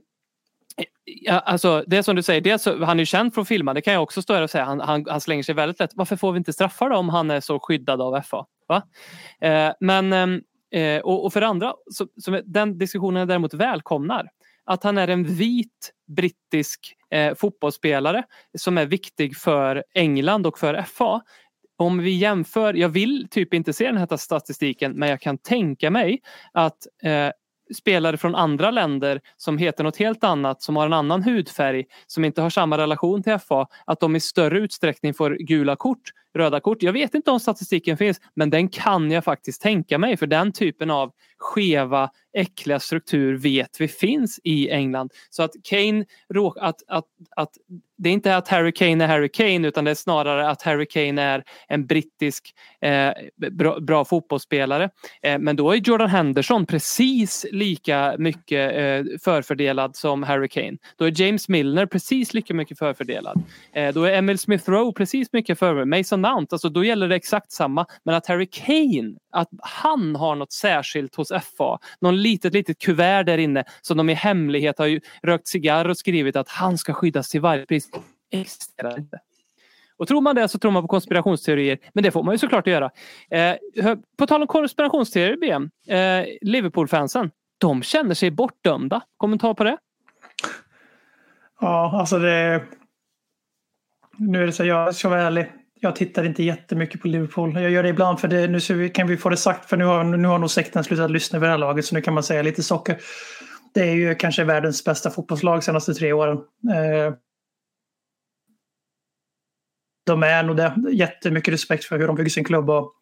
[1.05, 3.81] Ja, alltså, det är som du säger, dels, han är ju känd från filmen, det
[3.81, 4.65] kan jag också stå här och säga.
[4.65, 5.91] Han, han, han, slänger sig väldigt lätt.
[5.95, 8.45] Varför får vi inte straffar då om han är så skyddad av FA?
[8.67, 8.83] Va?
[9.41, 13.53] Eh, men, ehm, eh, och, och, för det andra, så, så den diskussionen jag däremot
[13.53, 14.29] välkomnar.
[14.65, 18.23] Att han är en vit brittisk eh, fotbollsspelare
[18.57, 21.21] som är viktig för England och för FA.
[21.77, 25.89] Om vi jämför, jag vill typ inte se den här statistiken men jag kan tänka
[25.89, 26.21] mig
[26.53, 27.31] att eh,
[27.75, 32.25] spelare från andra länder som heter något helt annat, som har en annan hudfärg, som
[32.25, 36.59] inte har samma relation till FA, att de i större utsträckning får gula kort, röda
[36.59, 36.83] kort.
[36.83, 40.51] Jag vet inte om statistiken finns, men den kan jag faktiskt tänka mig för den
[40.51, 45.11] typen av skeva, äckliga struktur vet vi finns i England.
[45.29, 46.05] Så att Kane,
[46.59, 47.51] att, att, att
[47.97, 50.85] det är inte att Harry Kane är Harry Kane utan det är snarare att Harry
[50.85, 53.11] Kane är en brittisk eh,
[53.51, 54.89] bra, bra, fotbollsspelare.
[55.21, 60.77] Eh, men då är Jordan Henderson precis lika mycket eh, förfördelad som Harry Kane.
[60.97, 63.43] Då är James Milner precis lika mycket förfördelad.
[63.73, 65.87] Eh, då är Emil Smith Rowe precis mycket förfördelad.
[65.87, 67.85] Mason Mount, alltså då gäller det exakt samma.
[68.03, 73.23] Men att Harry Kane, att han har något särskilt hos FA, någon litet litet kuvert
[73.23, 77.29] där inne som de i hemlighet har rökt cigarr och skrivit att han ska skyddas
[77.29, 77.89] till varje pris
[78.31, 79.19] existerar inte.
[79.97, 81.77] Och tror man det så tror man på konspirationsteorier.
[81.93, 82.91] Men det får man ju såklart göra.
[83.29, 83.55] Eh,
[84.17, 85.69] på tal om konspirationsteorier, BM.
[85.87, 87.31] Eh, Liverpool-fansen.
[87.57, 89.01] De känner sig bortdömda.
[89.17, 89.77] Kommentar på det?
[91.59, 92.63] Ja, alltså det...
[94.17, 95.51] Nu är det så, jag ska vara ärlig.
[95.79, 97.61] Jag tittar inte jättemycket på Liverpool.
[97.61, 100.03] Jag gör det ibland för det, nu kan vi få det sagt för nu har,
[100.03, 102.41] nu har nog sekten slutat lyssna vid det här laget så nu kan man säga
[102.41, 102.97] lite socker.
[103.73, 106.37] Det är ju kanske världens bästa fotbollslag senaste tre åren.
[106.73, 107.13] Eh,
[110.05, 110.75] de är nog det.
[110.91, 112.69] Jättemycket respekt för hur de bygger sin klubb.
[112.69, 112.93] Och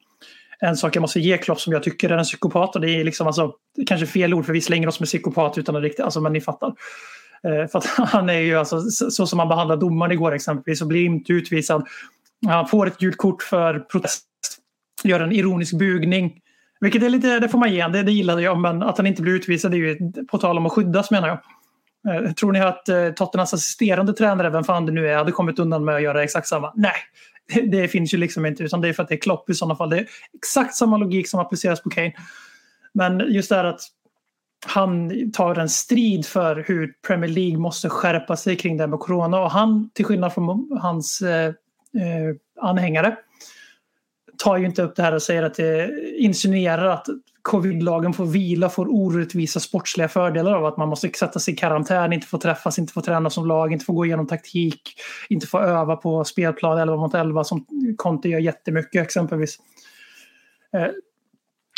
[0.59, 3.03] en sak jag måste ge Klopp som jag tycker är en psykopat och det är
[3.03, 5.83] liksom alltså, det är kanske fel ord för vi slänger oss med psykopat utan att
[5.83, 6.73] riktigt, alltså men ni fattar.
[7.43, 10.81] Eh, för att han är ju alltså, så så som han behandlade domaren igår exempelvis
[10.81, 11.88] och blir inte utvisad.
[12.47, 14.25] Han får ett gult kort för protest.
[15.03, 16.41] Gör en ironisk bugning.
[16.79, 18.60] Vilket är lite, det får man ge det, det gillade jag.
[18.60, 21.39] Men att han inte blir utvisad är ju på tal om att skyddas menar jag.
[22.08, 25.60] Eh, tror ni att eh, Tottenhams assisterande tränare, vem fan det nu är, hade kommit
[25.60, 26.73] undan med att göra exakt samma?
[26.75, 26.93] Nej,
[27.71, 28.63] det, finns ju liksom inte.
[28.63, 29.89] Utan det är för att det är Klopp i sådana fall.
[29.89, 32.13] Det är exakt samma logik som appliceras på Kane.
[32.93, 33.81] Men just det här att
[34.65, 38.99] han tar en strid för hur Premier League måste skärpa sig kring det här med
[38.99, 39.39] corona.
[39.39, 41.53] Och han, till skillnad från hans eh,
[41.95, 43.17] Eh, anhängare,
[44.38, 47.08] tar ju inte upp det här och säger att det insinuerar att
[47.41, 52.13] covid-lagen får vila, får orättvisa sportsliga fördelar av att man måste sätta sig i karantän,
[52.13, 54.81] inte få träffas, inte få träna som lag, inte få gå igenom taktik,
[55.29, 59.58] inte få öva på spelplan 11 mot 11 som Conte gör jättemycket exempelvis.
[60.73, 60.88] Eh,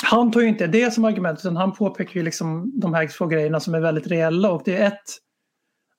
[0.04, 3.26] han tar ju inte det som argument utan han påpekar ju liksom de här två
[3.26, 5.18] grejerna som är väldigt reella och det är ett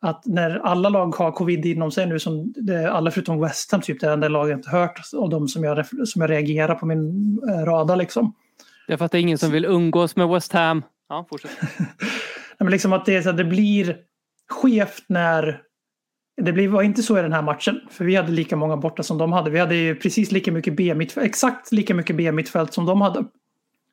[0.00, 2.54] att när alla lag har covid inom sig nu, som
[2.90, 5.87] alla förutom West Ham, typ det enda laget jag inte hört av de som jag,
[6.08, 8.34] som jag reagerar på min eh, radar liksom.
[8.87, 10.82] Det är för att det är ingen som vill umgås med West Ham.
[11.08, 11.50] Ja, fortsätt.
[12.58, 13.96] Men liksom att det, så det blir
[14.48, 15.62] skevt när...
[16.42, 19.02] Det blir, var inte så i den här matchen, för vi hade lika många borta
[19.02, 19.50] som de hade.
[19.50, 23.24] Vi hade ju precis lika mycket B-mittfält, exakt lika mycket B-mittfält som de hade.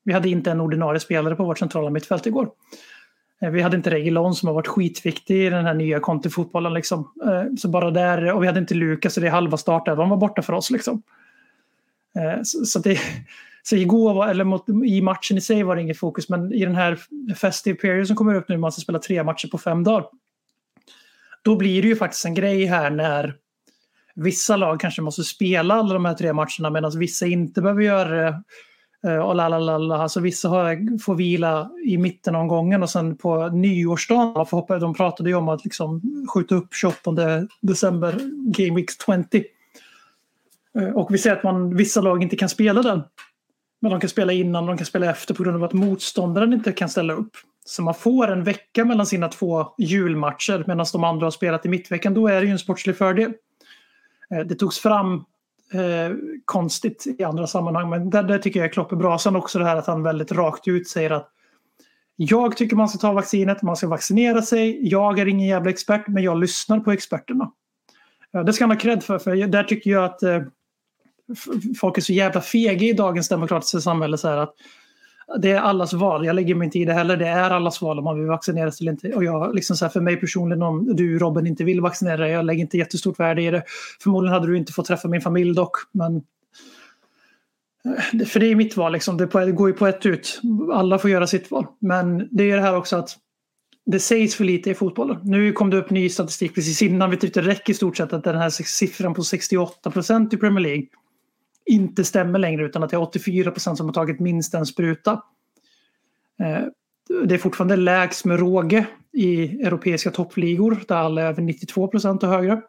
[0.03, 2.49] Vi hade inte en ordinarie spelare på vårt centrala mittfält igår.
[3.41, 6.73] Eh, vi hade inte Reguilon som har varit skitviktig i den här nya Conte-fotbollen.
[6.73, 7.11] Liksom.
[7.25, 9.97] Eh, så bara där, och vi hade inte Lukas, så det är halva starten.
[9.97, 10.71] De var borta för oss.
[10.71, 11.01] Liksom.
[12.15, 12.99] Eh, så, det,
[13.63, 16.75] så igår, eller mot, i matchen i sig var det inget fokus, men i den
[16.75, 16.99] här
[17.35, 20.05] festive period som kommer upp nu, man ska spela tre matcher på fem dagar.
[21.41, 23.35] Då blir det ju faktiskt en grej här när
[24.15, 28.25] vissa lag kanske måste spela alla de här tre matcherna medan vissa inte behöver göra
[28.25, 28.43] det.
[29.05, 29.97] Eh, och lalalala.
[29.97, 34.93] Alltså vissa har, får vila i mitten av gången och sen på nyårsdagen, hoppa, de
[34.93, 36.01] pratade ju om att liksom
[36.33, 37.11] skjuta upp 28
[37.61, 38.15] december,
[38.51, 39.45] Game Week 20.
[40.79, 43.01] Eh, och vi ser att man, vissa lag inte kan spela den.
[43.81, 46.71] Men de kan spela innan, de kan spela efter på grund av att motståndaren inte
[46.71, 47.31] kan ställa upp.
[47.65, 51.69] Så man får en vecka mellan sina två julmatcher medan de andra har spelat i
[51.69, 52.13] mittveckan.
[52.13, 53.33] Då är det ju en sportslig fördel.
[54.31, 55.23] Eh, det togs fram
[55.73, 59.19] eh, konstigt i andra sammanhang men där, där tycker jag Klopp är bra.
[59.19, 61.31] Sen också det här att han väldigt rakt ut säger att
[62.15, 64.87] jag tycker man ska ta vaccinet, man ska vaccinera sig.
[64.87, 67.51] Jag är ingen jävla expert men jag lyssnar på experterna.
[68.45, 70.41] Det ska han ha cred för, för där tycker jag att eh,
[71.79, 74.17] folk är så jävla fega i dagens demokratiska samhälle.
[74.17, 74.53] Så här att
[75.41, 76.25] det är allas val.
[76.25, 77.17] Jag lägger mig inte i det heller.
[77.17, 79.13] Det är allas val om man vill vaccinera sig eller inte.
[79.13, 82.31] Och jag, liksom så här, för mig personligen, om du Robin inte vill vaccinera dig,
[82.31, 83.63] jag lägger inte jättestort värde i det.
[84.01, 85.75] Förmodligen hade du inte fått träffa min familj dock.
[85.91, 86.15] Men
[87.85, 88.91] eh, för det är mitt val.
[88.91, 89.17] Liksom.
[89.17, 90.41] Det, det går ju på ett ut.
[90.73, 91.65] Alla får göra sitt val.
[91.79, 93.17] Men det är det här också att
[93.85, 95.17] det sägs för lite i fotbollen.
[95.23, 98.13] Nu kom det upp ny statistik precis innan vi tyckte det räcker i stort sett
[98.13, 100.85] att den här siffran på 68 procent i Premier League
[101.65, 105.11] inte stämmer längre utan att det är 84 procent som har tagit minst en spruta.
[106.39, 106.65] Eh,
[107.23, 112.23] det är fortfarande lägst med råge i europeiska toppligor där alla är över 92 procent
[112.23, 112.61] och högre.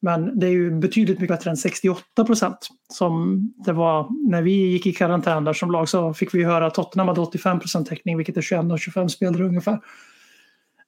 [0.00, 4.50] Men det är ju betydligt mycket bättre än 68 procent som det var när vi
[4.50, 7.88] gick i karantän där som lag så fick vi höra att Tottenham hade 85 procent
[7.88, 9.80] täckning vilket är 21 av 25 spelare ungefär.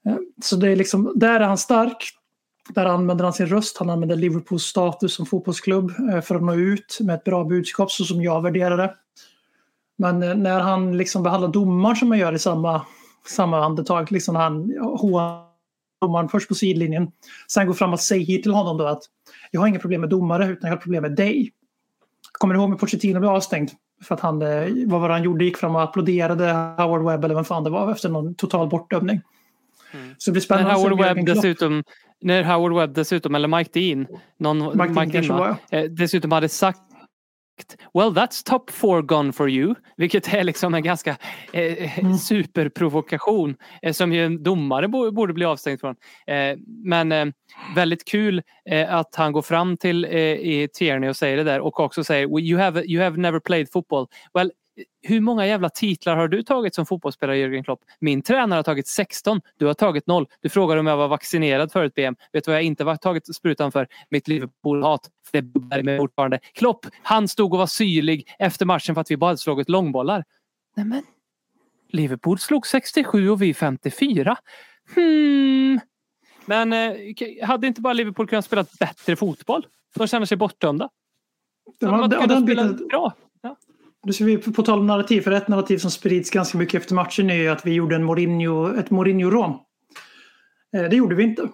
[0.07, 2.18] Eh, så det är liksom, där är han stark.
[2.69, 3.79] Där använder han sin röst.
[3.79, 7.91] Han använder Liverpools status som fotbollsklubb eh, för att nå ut med ett bra budskap
[7.91, 8.95] så som jag värderar det.
[9.97, 12.83] Men eh, när han liksom behandlar domar som man gör i samma,
[13.27, 14.73] samma andetag, liksom när han
[16.01, 17.11] domaren först på sidlinjen,
[17.49, 19.03] sen går fram och säger till honom då att
[19.51, 21.53] jag har inga problem med domare utan jag har problem med dig.
[22.33, 23.71] Kommer du ihåg när Pochettino blev avstängd?
[24.03, 25.45] För att han, eh, vad var det han gjorde?
[25.45, 29.21] Gick fram och applåderade Howard Webb eller vem fan det var efter någon total bortdömning.
[30.19, 31.85] Så det blir spännande se Howard Webb dessutom,
[32.21, 34.07] när Howard Webb dessutom, eller Mike Dean,
[34.39, 35.57] någon, Mike Dean kanske va?
[35.71, 36.81] eh, dessutom hade sagt
[37.95, 39.75] Well that's top four gone for you.
[39.97, 41.17] Vilket är liksom en ganska
[41.53, 42.15] eh, Mm.
[42.19, 45.95] superprovokation eh, som ju en domare bo- borde bli avstängd från.
[46.27, 47.27] Eh, men eh,
[47.75, 51.61] väldigt kul eh, att han går fram till eh, i Tierney och säger det där
[51.61, 54.07] och också säger "We- you have, you have never played football.
[54.35, 54.51] Well,
[55.03, 57.81] hur många jävla titlar har du tagit som fotbollsspelare Jürgen Klopp?
[58.01, 60.27] Min tränare har tagit 16, du har tagit 0.
[60.41, 62.17] Du frågar om jag var vaccinerad för ett BM.
[62.33, 63.89] Vet du vad jag inte var tagit sprutan för?
[64.11, 65.11] Mitt Liverpool-hat.
[65.33, 66.39] Det bär mig fortfarande.
[66.55, 70.25] Klopp, han stod och var syrlig efter matchen för att vi bara hade slagit långbollar.
[70.77, 71.03] Nej men,
[71.89, 74.37] Liverpool slog 67 och vi 54.
[74.95, 75.81] Hmm.
[76.47, 79.67] Men eh, hade inte bara Liverpool kunnat spela bättre fotboll?
[79.95, 80.89] De känner sig bortdömda.
[81.81, 83.15] De hade kunnat spela bra.
[83.41, 83.57] Ja.
[83.59, 83.88] Nu ska vi
[84.55, 87.49] på tal om narrativ, för ett narrativ som sprids ganska mycket efter matchen är ju
[87.49, 89.59] att vi gjorde en Mourinho, ett Mourinho-rån.
[90.77, 91.49] Eh, det gjorde vi inte.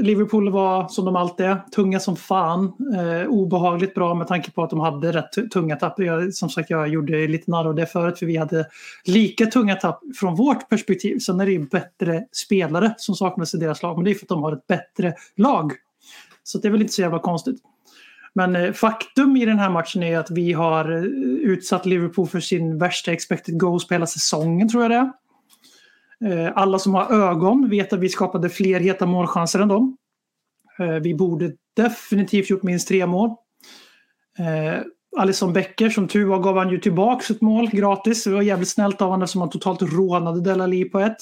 [0.00, 2.72] Liverpool var som de alltid är, tunga som fan.
[2.96, 5.98] Eh, obehagligt bra med tanke på att de hade rätt tunga tapp.
[5.98, 8.66] Jag, som sagt, jag gjorde lite narr av det förut för vi hade
[9.04, 11.18] lika tunga tapp från vårt perspektiv.
[11.18, 14.24] Sen är det ju bättre spelare som saknas i deras lag, men det är för
[14.24, 15.72] att de har ett bättre lag.
[16.42, 17.62] Så det är väl inte så jävla konstigt.
[18.36, 22.40] Men eh, faktum i den här matchen är att vi har eh, utsatt Liverpool för
[22.40, 26.46] sin värsta expected goals på hela säsongen tror jag det är.
[26.46, 29.96] Eh, alla som har ögon vet att vi skapade fler heta målchanser än dem.
[31.02, 33.30] Vi borde definitivt gjort minst tre mål.
[35.16, 38.24] Alisson Becker, som tur var, gav han ju tillbaka ett mål gratis.
[38.24, 41.16] Det var jävligt snällt av honom eftersom han totalt rånade Delali på ett.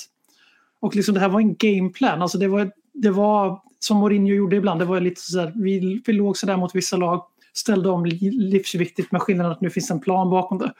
[0.80, 2.22] Och liksom det här var en gameplan.
[2.22, 4.80] Alltså det var, det var som Mourinho gjorde ibland.
[4.80, 7.24] Det var lite så här, vi, vi låg sådär mot vissa lag.
[7.52, 10.72] Ställde om livsviktigt med skillnaden att nu finns en plan bakom det.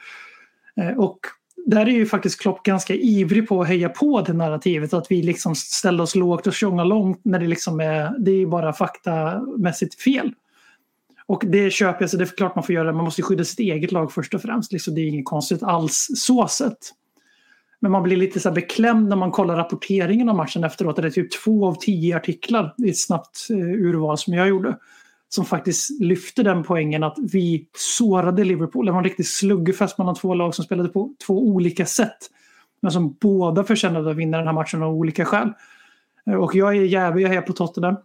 [0.81, 1.19] Eh, och
[1.65, 4.93] där är ju faktiskt Klopp ganska ivrig på att höja på det narrativet.
[4.93, 8.45] Att vi liksom ställer oss lågt och tjongar långt när det liksom är, det är
[8.45, 10.33] bara faktamässigt fel.
[11.27, 13.59] Och det köper jag, så det är klart man får göra Man måste skydda sitt
[13.59, 14.71] eget lag först och främst.
[14.71, 16.77] Liksom, det är inget konstigt alls så sett.
[17.85, 20.95] Men man blir lite så beklämd när man kollar rapporteringen av matchen efteråt.
[20.95, 24.77] Det är typ två av tio artiklar i ett snabbt eh, urval som jag gjorde
[25.29, 28.85] som faktiskt lyfte den poängen att vi sårade Liverpool.
[28.85, 32.17] Det var en riktig sluggerfest mellan två lag som spelade på två olika sätt.
[32.81, 35.51] Men som båda förtjänade att vinna den här matchen av olika skäl.
[36.27, 37.95] Eh, och jag är jävig, jag är på Tottenham.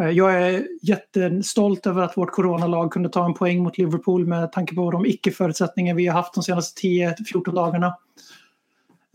[0.00, 4.52] Eh, jag är jättestolt över att vårt coronalag kunde ta en poäng mot Liverpool med
[4.52, 7.94] tanke på de icke-förutsättningar vi har haft de senaste 10-14 dagarna.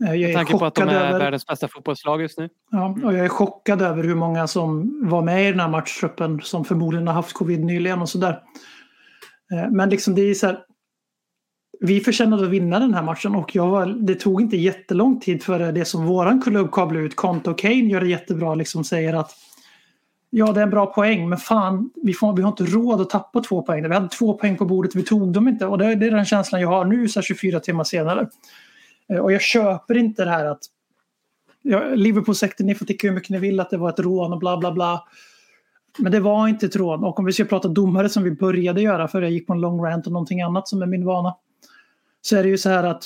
[0.00, 1.18] Jag är Med tanke på att de är över...
[1.18, 2.48] världens bästa fotbollslag just nu.
[2.70, 6.40] Ja, och jag är chockad över hur många som var med i den här matchtruppen
[6.42, 8.42] som förmodligen har haft covid nyligen och sådär.
[9.52, 10.58] Eh, men liksom det är så här,
[11.80, 15.42] vi förtjänade att vinna den här matchen och jag var, det tog inte jättelång tid
[15.42, 17.16] före det som våran klubb kablade ut.
[17.16, 19.30] Konto Kane gör det jättebra, liksom säger att
[20.30, 23.10] ja det är en bra poäng men fan vi, får, vi har inte råd att
[23.10, 23.88] tappa två poäng.
[23.88, 26.24] Vi hade två poäng på bordet, vi tog dem inte och det, det är den
[26.24, 28.28] känslan jag har nu så 24 timmar senare.
[29.10, 30.60] Eh, och jag köper inte det här att
[31.62, 34.38] ja, Liverpool-sekten, ni får tycka hur mycket ni vill att det var ett rån och
[34.38, 35.04] bla bla bla.
[35.98, 37.04] Men det var inte ett rån.
[37.04, 39.60] Och om vi ska prata domare som vi började göra för jag gick på en
[39.60, 41.36] long rant och någonting annat som är min vana.
[42.22, 43.04] Så är det ju så här att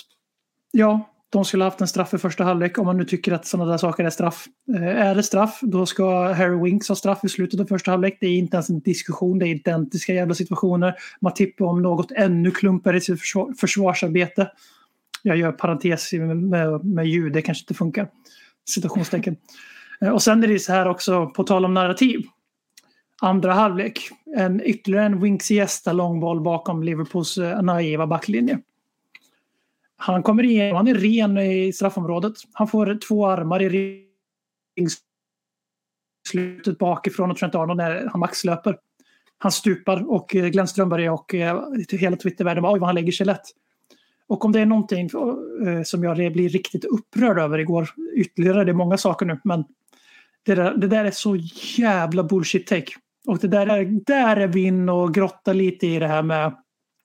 [0.73, 3.71] ja, de skulle haft en straff i första halvlek om man nu tycker att sådana
[3.71, 4.47] där saker är straff.
[4.77, 8.19] Eh, är det straff, då ska Harry Winks ha straff i slutet av första halvlek.
[8.21, 10.95] Det är inte ens en diskussion, det är identiska jävla situationer.
[11.21, 13.21] Man tippar om något ännu klumpar i sitt
[13.61, 14.51] försvarsarbete.
[15.27, 18.09] Jag gör parentes med, med, med ljud, det kanske inte funkar.
[18.69, 19.37] Citationstecken.
[20.01, 22.21] Eh, och sen är det så här också, på tal om narrativ.
[23.23, 28.59] Andra halvlek, en ytterligare en Winks gästa långboll bakom Liverpools eh, naiva backlinje.
[29.97, 32.35] Han kommer in, han är ren i straffområdet.
[32.53, 34.07] Han får två armar i
[36.29, 38.79] slutet bakifrån och Trent Arnold när han maxlöper.
[39.39, 41.35] Han stupar och eh, Glenn Strömberg och
[41.91, 43.63] hela Twittervärlden bara oj vad han lägger sig lätt.
[44.29, 45.11] Och om det är någonting
[45.67, 49.65] eh, som jag blir riktigt upprörd över igår, ytterligare, det är många saker nu, men
[50.43, 51.37] det där, det där är så
[51.77, 52.93] jävla bullshit take.
[53.27, 56.55] Och det där är, där är vi inne och grottar lite i det här med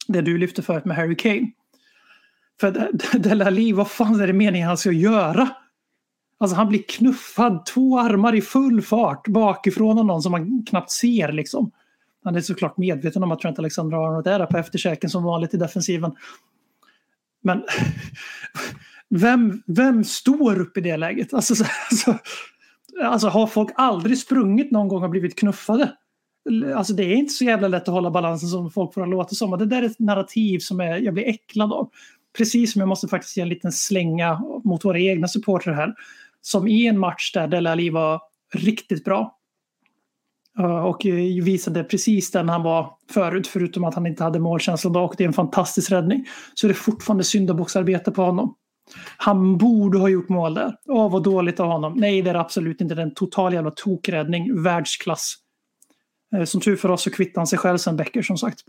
[0.07, 1.51] det du lyfte förut med Harry Kane.
[2.59, 5.49] För Delali, vad fan är det meningen han ska göra?
[6.37, 10.91] Alltså han blir knuffad, två armar i full fart bakifrån av någon som man knappt
[10.91, 11.71] ser liksom.
[12.23, 15.57] Han är såklart medveten om att Trent Alexander-Arnold är där på efterkäken som vanligt i
[15.57, 16.11] defensiven.
[17.43, 17.63] Men
[19.09, 21.33] vem, vem står upp i det läget?
[21.33, 22.17] Alltså, alltså,
[23.03, 25.95] alltså, har folk aldrig sprungit någon gång och blivit knuffade?
[26.75, 29.57] Alltså det är inte så jävla lätt att hålla balansen som folk får låta som.
[29.57, 31.89] det där är ett narrativ som är, jag blir äcklad av.
[32.37, 35.93] Precis som jag måste faktiskt ge en liten slänga mot våra egna supportrar här.
[36.41, 38.21] Som i en match där Dele Alli var
[38.53, 39.38] riktigt bra.
[40.83, 45.15] Och eh, visade precis den han var förut, förutom att han inte hade målkänsla och
[45.17, 46.25] det är en fantastisk räddning.
[46.53, 48.55] Så det är fortfarande syndabocksarbete på honom.
[49.17, 50.75] Han borde ha gjort mål där.
[50.87, 51.93] Åh, vad dåligt av honom.
[51.97, 52.95] Nej, det är absolut inte.
[52.95, 54.63] Den total jävla tokräddning.
[54.63, 55.35] Världsklass.
[56.35, 58.59] Eh, som tur för oss så kvittade han sig själv sen Becker som sagt.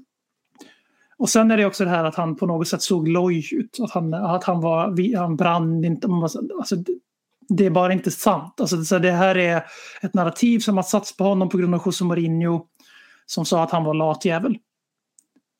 [1.18, 3.78] Och sen är det också det här att han på något sätt såg loj ut.
[3.80, 6.08] Att han, att han var, han brann inte.
[6.08, 6.76] Alltså,
[7.50, 8.60] det är bara inte sant.
[8.60, 9.64] Alltså, så det här är
[10.02, 12.66] ett narrativ som har satts på honom på grund av José Mourinho
[13.26, 14.58] som sa att han var latjävel.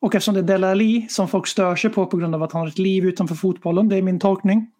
[0.01, 2.53] Och eftersom det är Della Alli som folk stör sig på på grund av att
[2.53, 4.71] han har ett liv utanför fotbollen, det är min tolkning.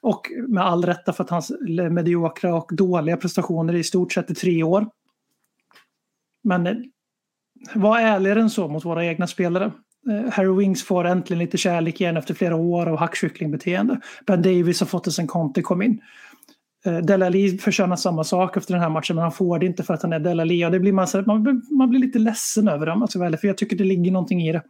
[0.00, 1.52] Och med all rätta för att hans
[1.90, 4.86] mediokra och dåliga prestationer i stort sett i tre år.
[6.44, 6.74] Men eh,
[7.74, 9.72] var ärligare än så mot våra egna spelare.
[10.10, 14.00] Eh, Harry Wings får äntligen lite kärlek igen efter flera år av hackkycklingbeteende.
[14.26, 16.00] Ben Davis har fått det sen Conte kom in.
[16.86, 19.94] Eh, Delali förtjänar samma sak efter den här matchen men han får det inte för
[19.94, 20.64] att han är Delali.
[20.64, 23.58] Och det blir man, så, man, man blir lite ledsen över det, alltså, för jag
[23.58, 24.62] tycker det ligger någonting i det.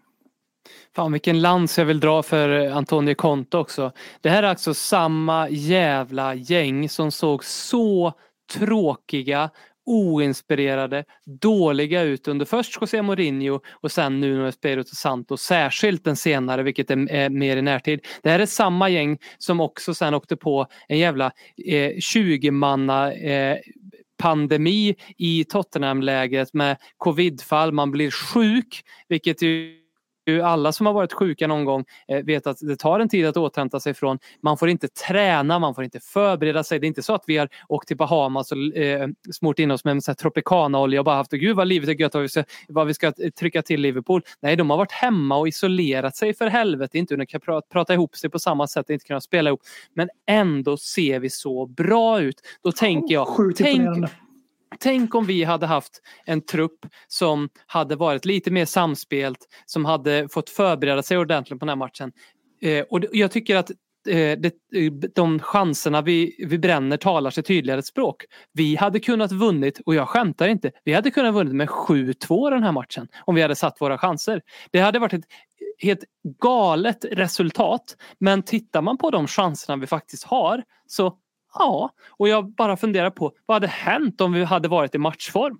[0.96, 3.92] Fan vilken lans jag vill dra för Antonio Conte också.
[4.20, 8.12] Det här är alltså samma jävla gäng som såg så
[8.54, 9.50] tråkiga,
[9.86, 16.62] oinspirerade, dåliga ut under först José Mourinho och sen Nuno Espirito Santo, särskilt den senare
[16.62, 18.00] vilket är, mer i närtid.
[18.22, 21.32] Det här är samma gäng som också sen åkte på en jävla
[21.66, 23.58] eh, 20-manna eh,
[24.18, 29.81] pandemi i Tottenham-lägret med covidfall, man blir sjuk vilket ju
[30.42, 33.36] alla som har varit sjuka någon gång eh, vet att det tar en tid att
[33.36, 34.18] återhämta sig från.
[34.42, 36.78] Man får inte träna, man får inte förbereda sig.
[36.78, 39.84] Det är inte så att vi har åkt till Bahamas och eh, smort in oss
[39.84, 42.86] med en tropicanaolja och bara haft gud vad livet är gött vad vi, ska, vad
[42.86, 44.22] vi ska trycka till Liverpool.
[44.42, 46.98] Nej, de har varit hemma och isolerat sig för helvete.
[46.98, 49.60] Inte kunnat prata, prata ihop sig på samma sätt, inte kunnat spela ihop.
[49.94, 52.40] Men ändå ser vi så bra ut.
[52.62, 54.10] Då tänker jag, tänk,
[54.80, 60.28] Tänk om vi hade haft en trupp som hade varit lite mer samspelt, som hade
[60.28, 62.12] fått förbereda sig ordentligt på den här matchen.
[62.62, 63.70] Eh, och jag tycker att
[64.08, 64.54] eh, det,
[65.14, 68.24] de chanserna vi, vi bränner talar sig tydligare språk.
[68.52, 72.62] Vi hade kunnat vunnit, och jag skämtar inte, vi hade kunnat vunnit med 7-2 den
[72.62, 74.42] här matchen om vi hade satt våra chanser.
[74.70, 75.24] Det hade varit ett
[75.78, 76.04] helt
[76.40, 77.96] galet resultat.
[78.18, 81.16] Men tittar man på de chanserna vi faktiskt har så
[81.54, 85.58] Ja, och jag bara funderar på vad hade hänt om vi hade varit i matchform?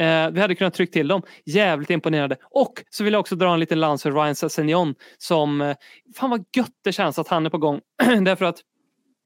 [0.00, 1.22] Eh, vi hade kunnat trycka till dem.
[1.44, 2.36] Jävligt imponerande.
[2.50, 5.76] Och så vill jag också dra en liten lans för Ryan Sessegnon som, eh,
[6.16, 7.80] fan vad gött det känns att han är på gång.
[8.24, 8.60] Därför att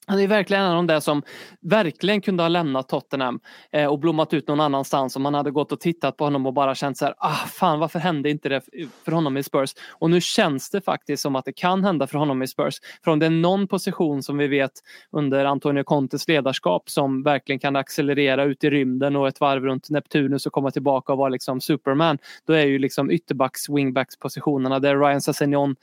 [0.06, 1.22] han är verkligen en av de där som
[1.60, 3.40] verkligen kunde ha lämnat Tottenham
[3.72, 6.52] eh, och blommat ut någon annanstans om man hade gått och tittat på honom och
[6.52, 8.60] bara känt så här, ah fan varför hände inte det
[9.04, 9.74] för honom i Spurs?
[9.90, 12.74] Och nu känns det faktiskt som att det kan hända för honom i Spurs.
[13.04, 14.72] För om det är någon position som vi vet
[15.10, 19.90] under Antonio Contes ledarskap som verkligen kan accelerera ut i rymden och ett varv runt
[19.90, 24.78] Neptunus och komma tillbaka och vara liksom Superman, då är ju liksom ytterbacks, wingbacks positionerna
[24.78, 25.76] där Ryan Sessegnon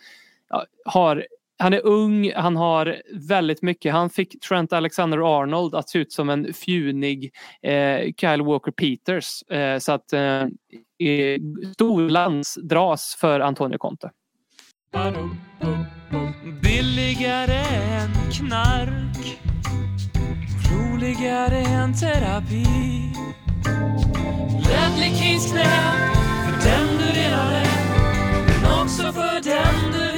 [0.85, 1.25] har
[1.61, 3.93] han är ung, han har väldigt mycket.
[3.93, 7.31] Han fick Trent Alexander-Arnold att se ut som en fjunig
[7.61, 9.51] eh, Kyle Walker-Peters.
[9.51, 10.43] Eh, så att eh,
[11.73, 14.11] storlans dras för Antonio Conte.
[16.61, 17.61] Billigare
[17.93, 19.39] än knark
[20.71, 22.65] Roligare än terapi
[24.67, 25.93] Ledley Kings knä
[26.45, 27.67] för den du redan är
[28.47, 30.10] men också för den du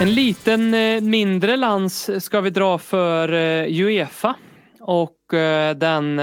[0.00, 4.36] en liten eh, mindre lans ska vi dra för eh, Uefa
[4.80, 6.18] och eh, den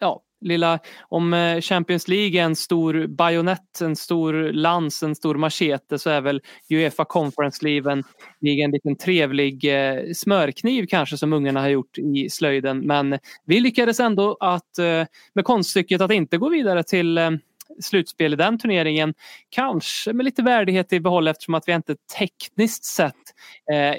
[0.00, 0.78] ja, lilla,
[1.08, 6.20] om Champions League är en stor bajonett, en stor lans, en stor machete så är
[6.20, 6.40] väl
[6.70, 8.04] Uefa Conference League en,
[8.40, 9.66] en liten trevlig
[10.14, 12.78] smörkniv kanske som ungarna har gjort i slöjden.
[12.78, 14.78] Men vi lyckades ändå att
[15.34, 17.18] med konststycket att inte gå vidare till
[17.80, 19.14] slutspel i den turneringen.
[19.50, 23.14] Kanske med lite värdighet i behåll eftersom att vi inte tekniskt sett
[23.72, 23.94] eh,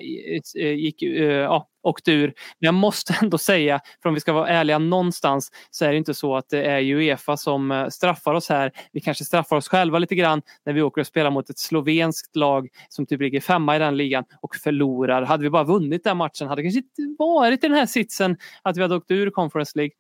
[0.76, 2.28] gick, eh, ja, åkt ur.
[2.28, 2.34] Men
[2.68, 6.14] jag måste ändå säga, för om vi ska vara ärliga någonstans, så är det inte
[6.14, 8.72] så att det är Uefa som eh, straffar oss här.
[8.92, 12.36] Vi kanske straffar oss själva lite grann när vi åker och spelar mot ett slovenskt
[12.36, 15.22] lag som typ ligger femma i den ligan och förlorar.
[15.22, 18.38] Hade vi bara vunnit den matchen hade det kanske inte varit i den här sitsen
[18.62, 19.92] att vi hade åkt ur Conference League.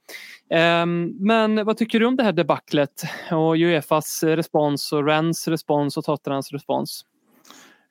[0.49, 5.97] Ehm, men vad tycker du om det här debaclet och Uefas respons och Rens respons
[5.97, 7.05] och Tottenhams respons?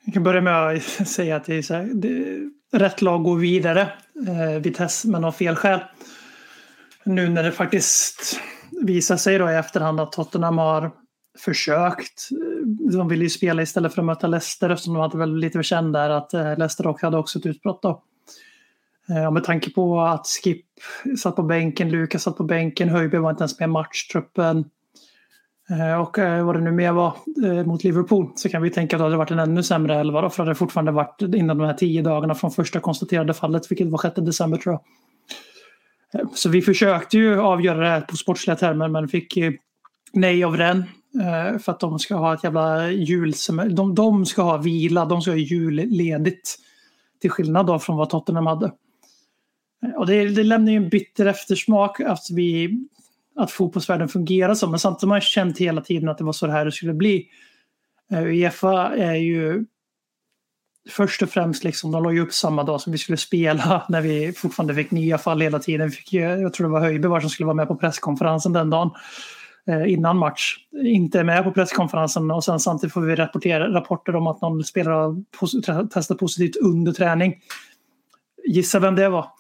[0.05, 2.39] Jag kan börja med att säga att det är, så här, det
[2.79, 3.81] rätt lag går vidare.
[4.29, 5.81] Eh, Vitesse, men av fel skäl.
[7.05, 8.41] Nu när det faktiskt
[8.87, 10.91] visar sig då i efterhand att Tottenham har
[11.39, 12.29] försökt.
[12.31, 15.59] Eh, de ville ju spela istället för att möta Leicester eftersom de hade väl lite
[15.59, 18.03] för känd där att eh, Leicester också hade också ett utbrott då.
[19.09, 20.67] Eh, och med tanke på att Skip
[21.19, 24.65] satt på bänken, Lukas satt på bänken, Höjby var inte ens med i matchtruppen.
[25.73, 28.97] Eh, och eh, vad det nu mer var eh, mot Liverpool så kan vi tänka
[28.97, 31.59] att det hade varit en ännu sämre elva då, för det hade fortfarande varit inom
[31.59, 34.83] de här tio dagarna från första konstaterade fallet, vilket var 6 december tror jag.
[36.35, 39.39] Så vi försökte ju avgöra det här på sportsliga termer men fick
[40.13, 40.85] nej av den.
[41.61, 43.33] För att de ska ha ett jävla jul...
[43.71, 46.57] De, de ska ha vila, de ska ha julledigt.
[47.21, 48.73] Till skillnad då från vad Tottenham hade.
[49.97, 52.79] Och det, det lämnar ju en bitter eftersmak att vi
[53.37, 54.69] att fotbollsvärlden fungerar så.
[54.69, 56.95] Men samtidigt har man känt hela tiden att det var så det här det skulle
[56.95, 57.27] bli.
[58.13, 59.65] Eh, Uefa är ju
[60.91, 64.01] först och främst liksom, de la ju upp samma dag som vi skulle spela när
[64.01, 65.89] vi fortfarande fick nya fall hela tiden.
[65.89, 68.91] Vi fick, jag tror det var Höjby som skulle vara med på presskonferensen den dagen
[69.67, 70.57] eh, innan match.
[70.85, 74.95] Inte med på presskonferensen och sen samtidigt får vi rapportera, rapporter om att någon spelare
[74.95, 77.35] har testat positivt under träning
[78.45, 79.31] Gissa vem det var.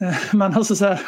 [0.00, 1.00] Eh, men alltså så här,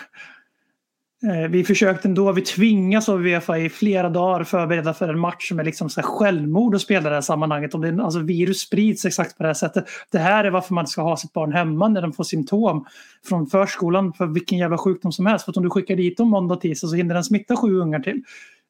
[1.23, 5.49] Eh, vi försökte ändå, vi tvingas av Uefa i flera dagar förbereda för en match
[5.49, 7.75] som är liksom så här självmord att spela i det här sammanhanget.
[7.75, 9.85] Om det, alltså virus sprids exakt på det här sättet.
[10.13, 12.87] Det här är varför man ska ha sitt barn hemma när de får symptom
[13.29, 15.45] från förskolan för vilken jävla sjukdom som helst.
[15.45, 17.79] För att om du skickar dit dem måndag och tisdag så hinner den smitta sju
[17.79, 18.23] ungar till.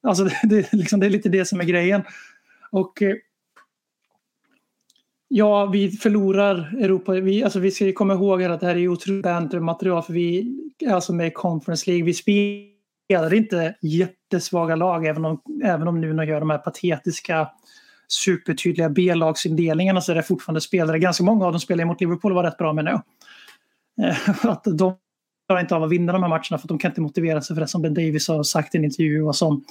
[0.03, 2.01] Alltså det, det, liksom, det är lite det som är grejen.
[2.71, 3.15] Och eh,
[5.29, 7.11] Ja, vi förlorar Europa.
[7.11, 10.13] Vi, alltså vi ska ju komma ihåg att det här är otroligt banter material för
[10.13, 12.05] vi är alltså med i Conference League.
[12.05, 17.49] Vi spelar inte jättesvaga lag även om, även om nu gör de här patetiska
[18.07, 20.99] supertydliga B-lagsindelningarna så är det fortfarande spelare.
[20.99, 23.01] Ganska många av dem spelar mot Liverpool var rätt bra menar jag.
[24.09, 24.95] Eh, att de
[25.47, 27.55] klarar inte av att vinna de här matcherna för att de kan inte motivera sig
[27.55, 29.63] för det som Ben Davis har sagt i en intervju och som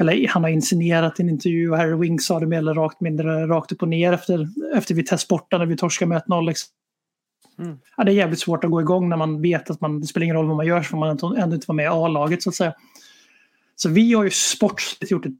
[0.00, 3.00] eller han har insinuerat i en intervju och Harry Wink sa det mer eller rakt
[3.00, 6.46] mindre rakt upp och ner efter, efter vi test borta när vi torskade med 1-0.
[6.46, 6.72] Liksom.
[7.58, 7.78] Mm.
[7.96, 10.24] Ja, det är jävligt svårt att gå igång när man vet att man, det spelar
[10.24, 12.42] ingen roll vad man gör så får man ändå ändå inte vara med i A-laget
[12.42, 12.74] så att säga.
[13.76, 15.32] Så vi har ju sportsligt gjort ett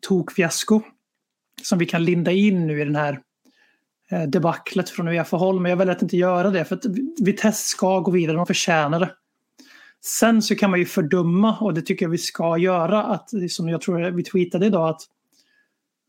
[0.00, 0.82] tokfiasko
[1.62, 3.20] som vi kan linda in nu i den här
[4.10, 5.60] eh, debaclet från Uefa-håll.
[5.60, 6.84] Men jag väljer att inte göra det för att
[7.20, 9.10] Vitesse ska gå vidare, de förtjänar det.
[10.02, 13.68] Sen så kan man ju fördöma, och det tycker jag vi ska göra, att som
[13.68, 15.00] jag tror vi tweetade idag, att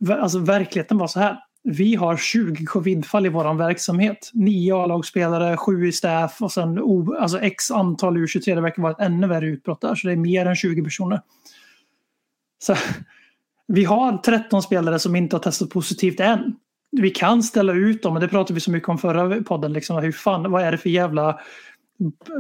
[0.10, 1.40] alltså, verkligheten var så här.
[1.64, 4.32] Vi har 20 covidfall i vår verksamhet.
[4.34, 8.56] Nio A-lagsspelare, sju i staff och sen o, alltså x antal U23.
[8.56, 11.22] Det verkar vara ett ännu värre utbrott där, så det är mer än 20 personer.
[12.60, 12.76] Så,
[13.68, 16.56] vi har 13 spelare som inte har testat positivt än.
[16.92, 19.74] Vi kan ställa ut dem, och det pratade vi så mycket om förra podden.
[19.74, 21.40] Liksom, hur fan, vad är det för jävla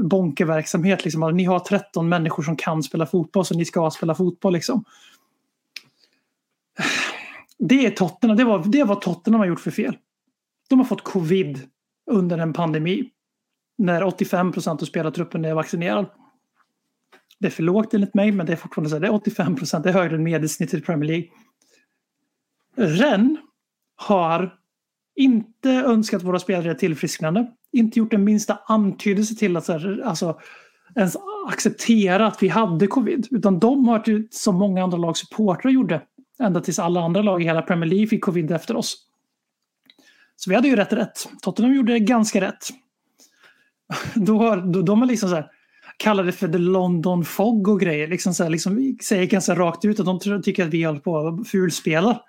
[0.01, 1.03] bonkeverksamhet.
[1.03, 1.24] Liksom.
[1.24, 4.53] Alltså, ni har 13 människor som kan spela fotboll så ni ska spela fotboll.
[4.53, 4.84] Liksom.
[7.59, 8.38] Det är Tottenham.
[8.38, 9.97] Det var, det är vad Tottenham har gjort för fel.
[10.70, 11.59] De har fått covid
[12.12, 13.09] under en pandemi.
[13.78, 16.05] När 85 procent av spelartruppen är vaccinerad.
[17.39, 19.55] Det är för lågt enligt mig men det är fortfarande så här, det är 85
[19.55, 19.84] procent.
[19.84, 21.28] Det är högre än medelsnittet i Premier League.
[22.76, 23.38] Ren
[23.95, 24.57] har
[25.16, 27.51] inte önskat våra spelare tillfrisknande.
[27.72, 30.39] Inte gjort en minsta antydelse till att så här, alltså,
[30.95, 31.17] ens
[31.47, 33.28] acceptera att vi hade covid.
[33.32, 36.01] Utan de har, varit som många andra lag supportrar gjorde,
[36.39, 39.07] ända tills alla andra lag i hela Premier League fick covid efter oss.
[40.36, 41.30] Så vi hade ju rätt rätt.
[41.41, 42.69] Tottenham gjorde ganska rätt.
[44.15, 45.47] Då har då, de har liksom så här,
[45.97, 48.07] kallar det för the London Fog och grejer.
[48.07, 51.28] Liksom så här, liksom, säger ganska rakt ut att de tycker att vi håller på
[51.28, 52.22] att fulspela.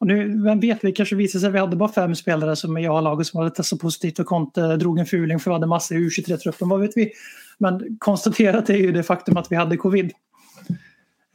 [0.00, 2.78] Och nu, vem vet, det kanske visar sig att vi hade bara fem spelare som
[2.78, 5.96] i A-laget som hade testat positivt och Conte drog en fuling för vi hade massor
[5.96, 7.12] i U23-truppen, vad vet vi.
[7.58, 10.12] Men konstaterat är ju det faktum att vi hade covid.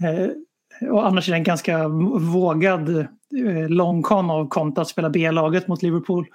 [0.03, 0.30] Eh,
[0.89, 1.88] och annars är det en ganska
[2.34, 6.26] vågad eh, lång con av Conte att spela B-laget mot Liverpool.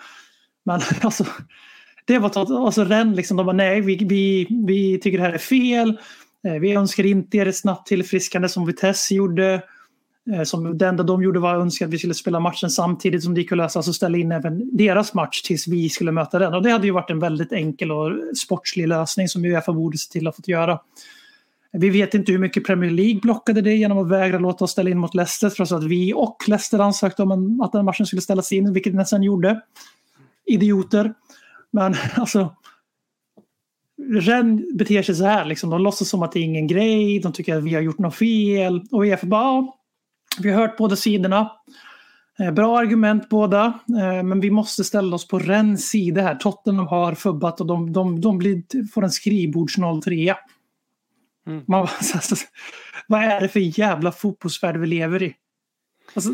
[0.64, 1.24] Men alltså,
[2.04, 5.32] det var totalt, alltså Rennes liksom, de bara nej, vi, vi, vi tycker det här
[5.32, 5.98] är fel.
[6.48, 9.62] Eh, vi önskar inte er ett snabbt tillfriskande som Vitesse gjorde.
[10.32, 13.24] Eh, som det enda de gjorde var att önska att vi skulle spela matchen samtidigt
[13.24, 16.38] som det gick att lösa, alltså ställa in även deras match tills vi skulle möta
[16.38, 16.54] den.
[16.54, 20.12] Och det hade ju varit en väldigt enkel och sportslig lösning som Uefa borde se
[20.12, 20.80] till att få göra.
[21.72, 24.90] Vi vet inte hur mycket Premier League blockade det genom att vägra låta oss ställa
[24.90, 28.22] in mot Leicester trots att vi och Leicester ansökte om en, att den matchen skulle
[28.22, 29.60] ställas in, vilket den sen gjorde.
[30.46, 31.14] Idioter.
[31.70, 32.54] Men alltså,
[34.12, 35.70] Rennes beter sig så här, liksom.
[35.70, 38.14] de låtsas som att det är ingen grej, de tycker att vi har gjort något
[38.14, 38.82] fel.
[38.90, 39.66] Och Uefa bara,
[40.40, 41.50] vi har hört båda sidorna.
[42.38, 46.34] Eh, Bra argument båda, eh, men vi måste ställa oss på Rennes sida här.
[46.34, 50.34] Tottenham har fubbat och de, de, de blir, får en skrivbords 03.
[51.46, 51.64] Mm.
[51.66, 51.88] Man,
[53.08, 55.34] vad är det för jävla fotbollsvärld vi lever i?
[56.14, 56.30] Alltså,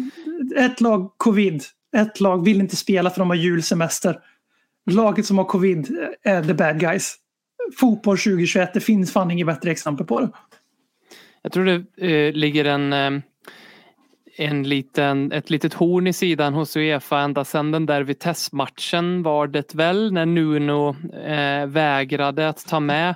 [0.56, 1.62] ett lag covid,
[1.96, 4.18] ett lag vill inte spela för de har julsemester.
[4.90, 7.16] Laget som har covid är the bad guys.
[7.80, 10.30] Fotboll 2021, det finns fan inget bättre exempel på det.
[11.42, 13.22] Jag tror det eh, ligger en, eh,
[14.36, 19.46] en liten, ett litet horn i sidan hos Uefa ända sedan den där Vitesse-matchen var
[19.46, 23.14] det väl när Nuno eh, vägrade att ta med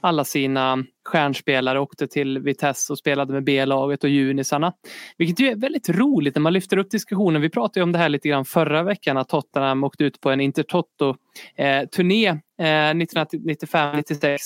[0.00, 4.72] alla sina stjärnspelare åkte till Vitesse och spelade med B-laget och junisarna.
[5.18, 7.42] Vilket ju är väldigt roligt när man lyfter upp diskussionen.
[7.42, 10.30] Vi pratade ju om det här lite grann förra veckan att Tottenham åkte ut på
[10.30, 12.26] en Intertoto-turné
[12.58, 14.38] eh, eh, 1995-96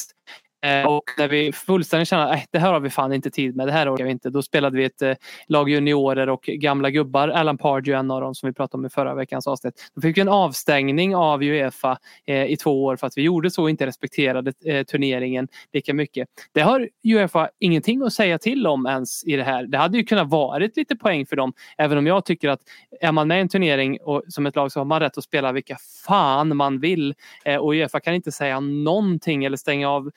[0.65, 3.57] Eh, och när vi fullständigt kände att äh, det här har vi fan inte tid
[3.57, 4.31] med, det här orkar vi inte.
[4.31, 5.15] Då spelade vi ett eh,
[5.49, 7.29] lag juniorer och gamla gubbar.
[7.29, 9.91] Alan Pardew en av dem som vi pratade om i förra veckans avsnitt.
[9.95, 13.51] Då fick vi en avstängning av Uefa eh, i två år för att vi gjorde
[13.51, 14.53] så och inte respekterade
[14.85, 16.29] turneringen lika mycket.
[16.53, 19.67] Det har Uefa ingenting att säga till om ens i det här.
[19.67, 21.53] Det hade ju kunnat varit lite poäng för dem.
[21.79, 22.61] Även om jag tycker att
[23.01, 25.25] är man med i en turnering och, som ett lag så har man rätt att
[25.25, 27.15] spela vilka fan man vill.
[27.61, 30.11] Och Uefa kan inte säga någonting eller stänga av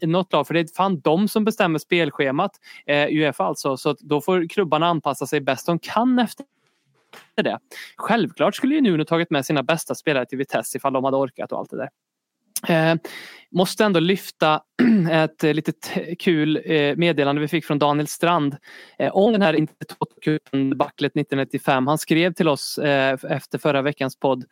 [0.00, 2.50] Eh, något lag för det är fan de som bestämmer spelschemat.
[2.86, 3.76] Eh, Uefa alltså.
[3.76, 6.44] Så då får klubbarna anpassa sig bäst de kan efter
[7.36, 7.58] det.
[7.96, 11.52] Självklart skulle ju Nuno tagit med sina bästa spelare till Vitesse ifall de hade orkat
[11.52, 11.90] och allt det där.
[12.66, 12.96] Eh,
[13.50, 14.62] måste ändå lyfta
[15.10, 18.56] ett eh, litet kul eh, meddelande vi fick från Daniel Strand
[18.98, 21.86] eh, om den här Intertoto-debaclet 1995.
[21.86, 24.44] Han skrev till oss eh, efter förra veckans podd.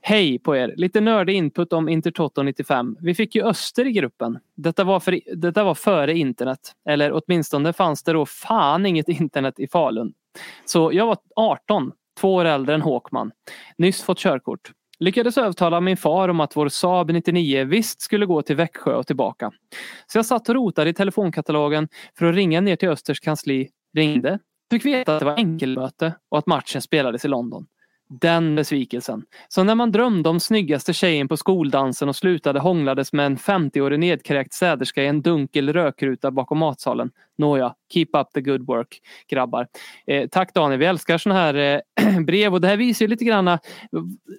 [0.00, 0.74] Hej på er!
[0.76, 2.96] Lite nördig input om Intertoto 95.
[3.00, 4.38] Vi fick ju Öster i gruppen.
[4.54, 6.72] Detta var, för, detta var före internet.
[6.88, 10.12] Eller åtminstone fanns det då fan inget internet i Falun.
[10.64, 13.32] Så jag var 18, två år äldre än Håkman.
[13.78, 14.72] Nyss fått körkort.
[14.98, 19.06] Lyckades övertala min far om att vår Saab 99 visst skulle gå till Växjö och
[19.06, 19.52] tillbaka.
[20.06, 21.88] Så jag satt och rotade i telefonkatalogen
[22.18, 23.68] för att ringa ner till Östers kansli.
[23.94, 24.38] Ringde.
[24.70, 27.66] Fick veta att det var enkelmöte och att matchen spelades i London.
[28.08, 29.22] Den besvikelsen.
[29.48, 33.98] Så när man drömde om snyggaste tjejen på skoldansen och slutade hånglades med en 50-årig
[33.98, 37.10] nedkräkt städerska i en dunkel rökruta bakom matsalen.
[37.38, 39.66] Nåja, keep up the good work grabbar.
[40.06, 43.24] Eh, tack Daniel, vi älskar sådana här eh, brev och det här visar ju lite
[43.24, 43.58] grann eh,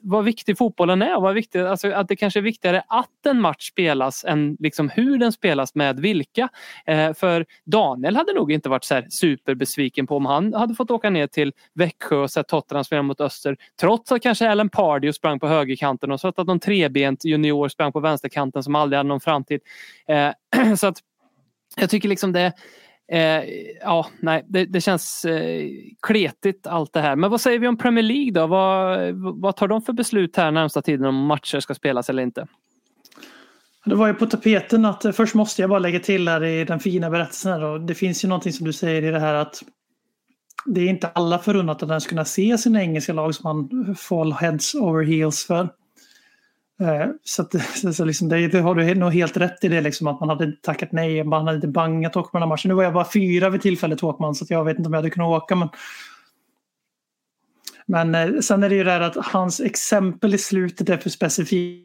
[0.04, 1.22] vad viktig fotbollen är.
[1.22, 5.18] Vad viktig, alltså att det kanske är viktigare att en match spelas än liksom hur
[5.18, 6.50] den spelas med vilka.
[6.86, 10.92] Eh, för Daniel hade nog inte varit så här superbesviken på om han hade fått
[10.92, 13.58] åka ner till Växjö och sett Tottenham spela mot Öster.
[13.80, 17.92] Trots att kanske Alan Pardew sprang på högerkanten och så att någon trebent junior sprang
[17.92, 19.62] på vänsterkanten som aldrig hade någon framtid.
[20.08, 20.32] Eh,
[20.78, 20.98] så att
[21.76, 22.54] jag tycker liksom det
[23.12, 23.44] Eh,
[23.82, 25.70] ja, nej, det, det känns eh,
[26.02, 27.16] kletigt allt det här.
[27.16, 28.48] Men vad säger vi om Premier League då?
[28.48, 32.48] Vad, vad tar de för beslut här närmsta tiden om matcher ska spelas eller inte?
[33.86, 36.66] Det var ju på tapeten att eh, först måste jag bara lägga till här i
[36.66, 37.52] den fina berättelsen.
[37.52, 37.78] Här då.
[37.78, 39.64] Det finns ju någonting som du säger i det här att
[40.66, 44.34] det är inte alla förunnat att ens kunna se sina engelska lag som man fall
[44.34, 45.70] heads over heels för.
[46.82, 47.56] Eh, så, att,
[47.96, 50.52] så liksom det, det, har du nog helt rätt i det, liksom, att man hade
[50.52, 51.24] tackat nej.
[51.24, 52.70] Man hade inte bangat Håkman matchen.
[52.70, 55.10] Nu var jag bara fyra vid tillfället Håkman så jag vet inte om jag hade
[55.10, 55.56] kunnat åka.
[55.56, 55.70] Men,
[57.88, 61.10] men eh, sen är det ju det här att hans exempel i slutet är för
[61.10, 61.84] specifikt.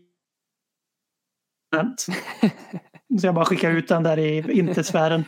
[3.20, 5.24] Så jag bara skickar ut den där i inte-sfären.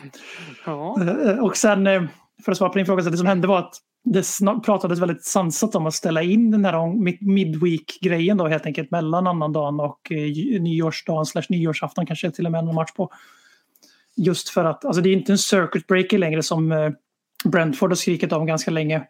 [0.65, 1.01] Ja.
[1.01, 2.09] Eh, och sen,
[2.45, 3.75] för att svara på din fråga, så det som hände var att
[4.05, 4.25] det
[4.65, 6.95] pratades väldigt sansat om att ställa in den här
[7.25, 12.59] midweek-grejen då helt enkelt mellan annandagen och eh, nyårsdagen slash nyårsafton kanske till och med
[12.59, 13.11] en match på.
[14.17, 16.89] Just för att, alltså det är inte en circuit breaker längre som eh,
[17.45, 19.03] Brentford har skrikit om ganska länge.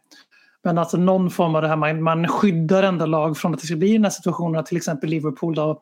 [0.64, 3.68] Men alltså någon form av det här, man, man skyddar ändå lag från att det
[3.68, 5.82] ska bli den här situationen, till exempel Liverpool då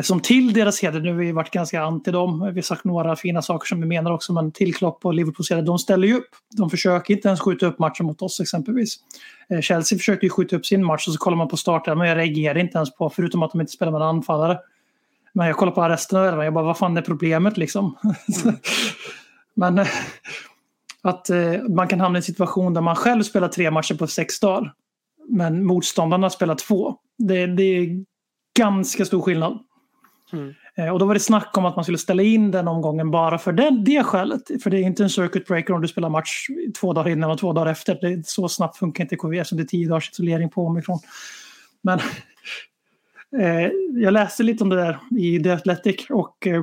[0.00, 3.16] som till deras heder, nu har vi varit ganska anti dem, vi har sagt några
[3.16, 6.14] fina saker som vi menar också, men till Klopp och Liverpools heder, de ställer ju
[6.14, 6.28] upp.
[6.56, 8.96] De försöker inte ens skjuta upp matchen mot oss exempelvis.
[9.50, 12.08] Eh, Chelsea försökte ju skjuta upp sin match och så kollar man på starten, men
[12.08, 14.58] jag reagerar inte ens på, förutom att de inte spelar med en anfallare.
[15.32, 17.96] Men jag kollar på resten av elvan, jag bara vad fan är problemet liksom?
[18.44, 18.56] Mm.
[19.54, 19.88] men eh,
[21.02, 21.30] att
[21.68, 24.72] man kan hamna i en situation där man själv spelar tre matcher på sex dagar.
[25.28, 26.96] Men motståndarna spelar två.
[27.18, 28.04] Det, det är
[28.58, 29.58] ganska stor skillnad.
[30.32, 30.54] Mm.
[30.92, 33.52] Och då var det snack om att man skulle ställa in den omgången bara för
[33.52, 34.62] den, det skälet.
[34.62, 36.46] För det är inte en circuit breaker om du spelar match
[36.80, 37.98] två dagar innan och två dagar efter.
[38.00, 40.98] Det, så snabbt funkar inte KV så det är tio dagars isolering på omifrån.
[41.82, 41.98] Men
[43.40, 46.62] eh, jag läste lite om det där i The Athletic och eh,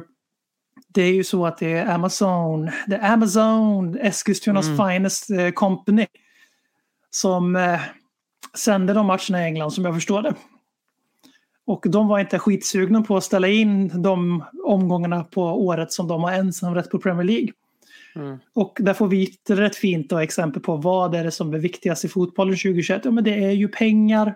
[0.93, 4.77] det är ju så att det är Amazon, det är Amazon, Eskilstunas mm.
[4.77, 6.07] finest eh, company
[7.09, 7.79] som eh,
[8.57, 10.33] sänder de matcherna i England som jag förstår det.
[11.69, 16.23] Och de var inte skitsugna på att ställa in de omgångarna på året som de
[16.23, 17.49] har ensamrätt på Premier League.
[18.15, 18.37] Mm.
[18.55, 21.57] Och där får vi ett rätt fint då, exempel på vad är det som är
[21.57, 23.01] viktigast i fotbollen 2021.
[23.05, 24.35] Ja, men det är ju pengar.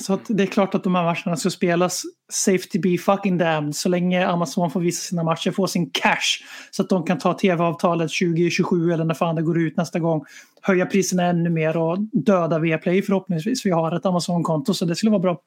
[0.00, 3.88] Så det är klart att de här matcherna ska spelas safety be fucking damned så
[3.88, 8.10] länge Amazon får visa sina matcher, få sin cash så att de kan ta tv-avtalet
[8.20, 10.24] 2027 eller när fan det går ut nästa gång.
[10.62, 13.66] Höja priserna ännu mer och döda Viaplay förhoppningsvis.
[13.66, 15.40] Vi har ett Amazon-konto så det skulle vara bra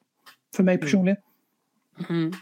[0.56, 0.84] för mig mm.
[0.84, 1.16] personligen.
[2.08, 2.32] Mm.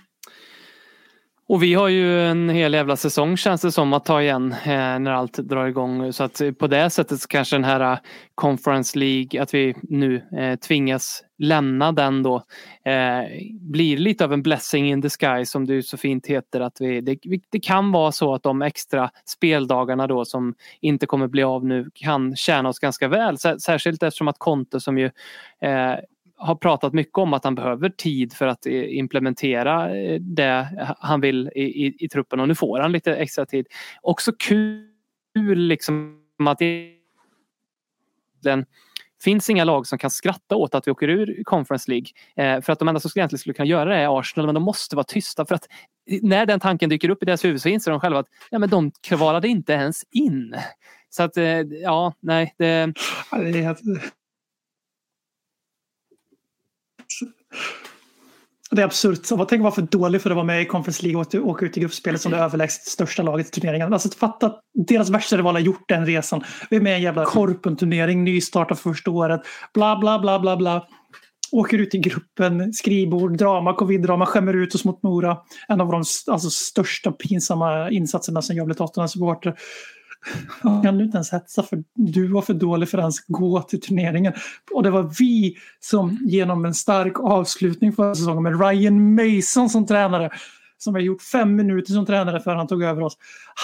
[1.49, 4.99] Och vi har ju en hel jävla säsong känns det som att ta igen eh,
[4.99, 6.13] när allt drar igång.
[6.13, 7.99] Så att på det sättet så kanske den här eh,
[8.35, 12.37] Conference League, att vi nu eh, tvingas lämna den då,
[12.85, 13.25] eh,
[13.61, 16.61] blir lite av en blessing in the sky som det så fint heter.
[16.61, 17.19] Att vi, det,
[17.51, 21.91] det kan vara så att de extra speldagarna då som inte kommer bli av nu
[21.95, 23.39] kan tjäna oss ganska väl.
[23.39, 25.11] Särskilt eftersom att Conte som ju
[25.63, 25.95] eh,
[26.37, 30.69] har pratat mycket om att han behöver tid för att eh, implementera eh, det
[30.99, 33.67] han vill i, i, i truppen och nu får han lite extra tid.
[34.03, 34.89] Också kul
[35.57, 36.93] liksom att det
[39.23, 42.07] finns inga lag som kan skratta åt att vi åker ur Conference League.
[42.37, 44.65] Eh, för att de enda som egentligen skulle kunna göra det är Arsenal men de
[44.65, 45.69] måste vara tysta för att
[46.23, 48.69] när den tanken dyker upp i deras huvud så inser de själva att ja, men
[48.69, 50.55] de kvalade inte ens in.
[51.11, 52.55] Så att eh, ja, nej.
[52.59, 52.93] Det...
[58.71, 59.19] Det är absurt.
[59.29, 61.77] Tänk att vara för dålig för att vara med i Conference League och åka ut
[61.77, 63.93] i gruppspelet som det överlägset största laget i turneringen.
[63.93, 66.45] Alltså fatta att deras värsta rival har gjort den resan.
[66.71, 69.41] Vi är med i en jävla Korpen-turnering, nystartar första året,
[69.75, 70.87] bla bla bla bla bla.
[71.53, 75.39] Åker ut i gruppen, skrivbord, drama, covid-drama, skämmer ut oss mot Mora.
[75.69, 79.55] En av de alltså, största pinsamma insatserna som jag blev Tottenham-supporter.
[80.63, 83.81] Kan du inte ens hetsa för du var för dålig för att ens gå till
[83.81, 84.33] turneringen.
[84.73, 89.87] Och det var vi som genom en stark avslutning förra säsongen med Ryan Mason som
[89.87, 90.31] tränare
[90.79, 93.19] som har gjort fem minuter som tränare för han tog över oss.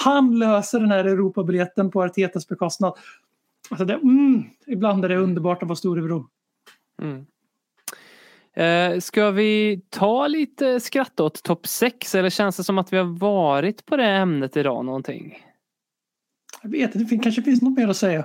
[0.05, 2.93] Han löser den här Europabiljetten på Artetas bekostnad.
[3.71, 6.27] Alltså det, mm, ibland är det underbart att vara storebror.
[7.03, 7.27] Mm.
[8.55, 12.97] Eh, ska vi ta lite skratt åt topp 6 eller känns det som att vi
[12.97, 15.39] har varit på det ämnet idag någonting?
[16.63, 18.25] Jag vet inte, det kanske finns något mer att säga.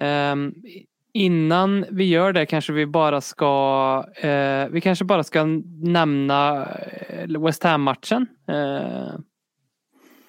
[0.00, 0.54] Um,
[1.12, 5.44] innan vi gör det kanske vi bara ska uh, vi kanske bara ska
[5.82, 6.66] nämna
[7.08, 8.26] eh, West Ham-matchen.
[8.50, 9.18] Uh,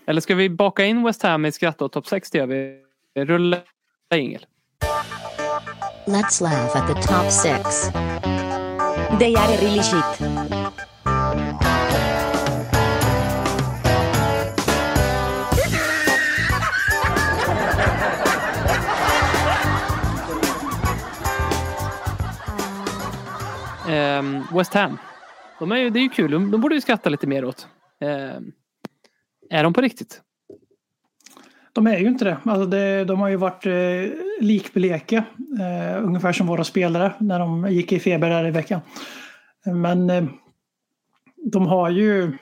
[0.07, 2.31] eller ska vi baka in West Ham i skratt och topp 6?
[2.31, 2.83] Det gör vi.
[3.15, 3.57] Rulla
[4.15, 4.45] ingel.
[6.07, 7.91] Let's laugh at the top six.
[9.19, 10.28] They are really shit.
[24.19, 24.97] Ehm, West Ham.
[25.59, 26.31] De är ju, det är ju kul.
[26.31, 27.67] De, de borde ju skratta lite mer åt.
[28.01, 28.51] Ehm,
[29.49, 30.21] är de på riktigt?
[31.73, 32.37] De är ju inte det.
[32.45, 33.73] Alltså det de har ju varit eh,
[34.39, 35.17] likbleka.
[35.59, 38.81] Eh, ungefär som våra spelare när de gick i feber där i veckan.
[39.65, 40.23] Men eh,
[41.51, 42.37] de har ju...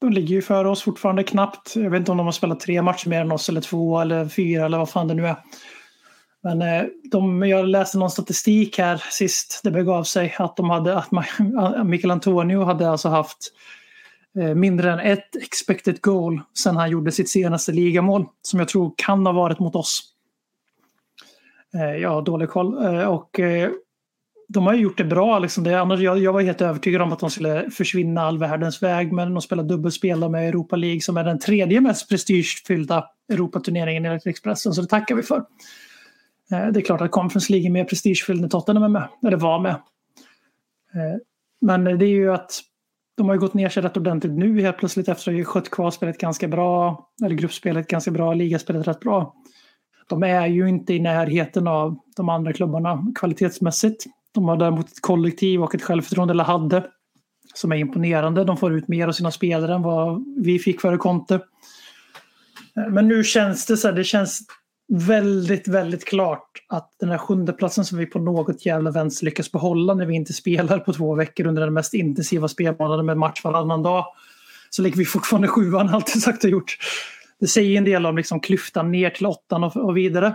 [0.00, 1.76] De ligger ju före oss fortfarande knappt.
[1.76, 4.28] Jag vet inte om de har spelat tre matcher mer än oss eller två eller
[4.28, 5.36] fyra eller vad fan det nu är.
[6.42, 10.96] Men eh, de, jag läste någon statistik här sist det begav sig att de hade
[10.98, 11.10] att
[11.84, 13.52] Mikael Antonio hade alltså haft
[14.38, 18.94] eh, mindre än ett expected goal sen han gjorde sitt senaste ligamål som jag tror
[18.96, 20.02] kan ha varit mot oss.
[21.74, 22.74] Eh, jag har dålig koll
[23.06, 23.40] och
[24.48, 25.38] de har ju gjort det bra.
[25.38, 28.82] Liksom det, annars, jag, jag var helt övertygad om att de skulle försvinna all världens
[28.82, 34.04] väg men de spelar dubbelspel med Europa League som är den tredje mest prestigefyllda Europaturneringen
[34.04, 35.44] enligt Expressen så det tackar vi för.
[36.52, 39.36] Eh, det är klart att Conference League är mer prestigefylld när Tottenham är med, eller
[39.36, 39.74] var med.
[40.94, 41.18] Eh,
[41.60, 42.60] men det är ju att
[43.16, 45.70] de har ju gått ner sig rätt ordentligt nu helt plötsligt efter att ha skött
[45.70, 49.34] kvalspelet ganska bra, eller gruppspelet ganska bra, ligaspelet rätt bra.
[50.08, 54.04] De är ju inte i närheten av de andra klubbarna kvalitetsmässigt.
[54.32, 56.84] De har däremot ett kollektiv och ett självförtroende, eller hade,
[57.54, 58.44] som är imponerande.
[58.44, 61.34] De får ut mer av sina spelare än vad vi fick före Conte.
[62.76, 64.40] Eh, men nu känns det så här, det känns
[64.90, 69.52] väldigt, väldigt klart att den här sjunde platsen som vi på något jävla vänster lyckas
[69.52, 73.44] behålla när vi inte spelar på två veckor under den mest intensiva spelmånaden med match
[73.44, 74.04] varannan dag.
[74.70, 76.76] Så ligger vi fortfarande sjuan, alltid sagt och gjort.
[77.40, 80.34] Det säger en del om liksom klyftan ner till åttan och, och vidare.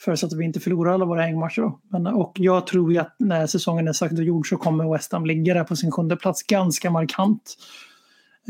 [0.00, 1.62] Förutsatt att vi inte förlorar alla våra hängmatcher.
[1.62, 1.80] Då.
[1.90, 5.12] Men, och jag tror ju att när säsongen är sagt och gjord så kommer West
[5.12, 7.56] Ham ligga där på sin sjunde plats ganska markant.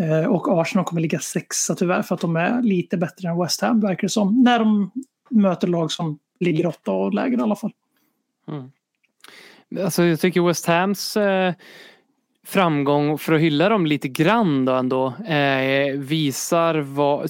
[0.01, 3.61] Eh, och Arsenal kommer ligga sexa tyvärr för att de är lite bättre än West
[3.61, 4.43] Ham verkar det som.
[4.43, 4.91] När de
[5.31, 7.73] möter lag som ligger åtta och lägre i alla fall.
[8.49, 8.71] Mm.
[9.85, 11.55] Alltså jag tycker West Hams eh,
[12.47, 17.25] framgång för att hylla dem lite grann då ändå eh, visar vad,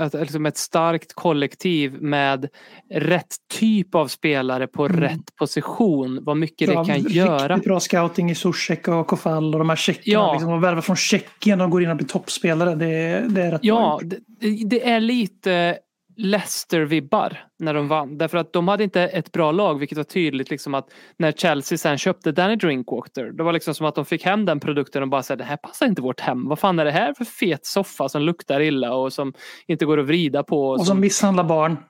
[0.00, 2.48] att, liksom ett starkt kollektiv med
[2.90, 5.00] rätt typ av spelare på mm.
[5.00, 6.18] rätt position.
[6.22, 7.56] Vad mycket bra, det kan riktigt göra.
[7.56, 10.12] bra scouting i Zuzek och Kofall och de här tjeckerna.
[10.12, 10.32] Ja.
[10.32, 12.74] Liksom, och värva från Tjeckien och går in och blir toppspelare.
[12.74, 14.18] Det, det är rätt Ja, det,
[14.66, 15.78] det, är lite
[16.20, 18.18] Leicester-vibbar när de vann.
[18.18, 21.78] Därför att de hade inte ett bra lag, vilket var tydligt liksom att när Chelsea
[21.78, 25.08] sen köpte Danny Drinkwater, det var liksom som att de fick hem den produkten och
[25.08, 26.48] bara sa det här passar inte vårt hem.
[26.48, 29.32] Vad fan är det här för fet soffa som luktar illa och som
[29.66, 30.68] inte går att vrida på?
[30.68, 31.76] Och som misshandlar barn.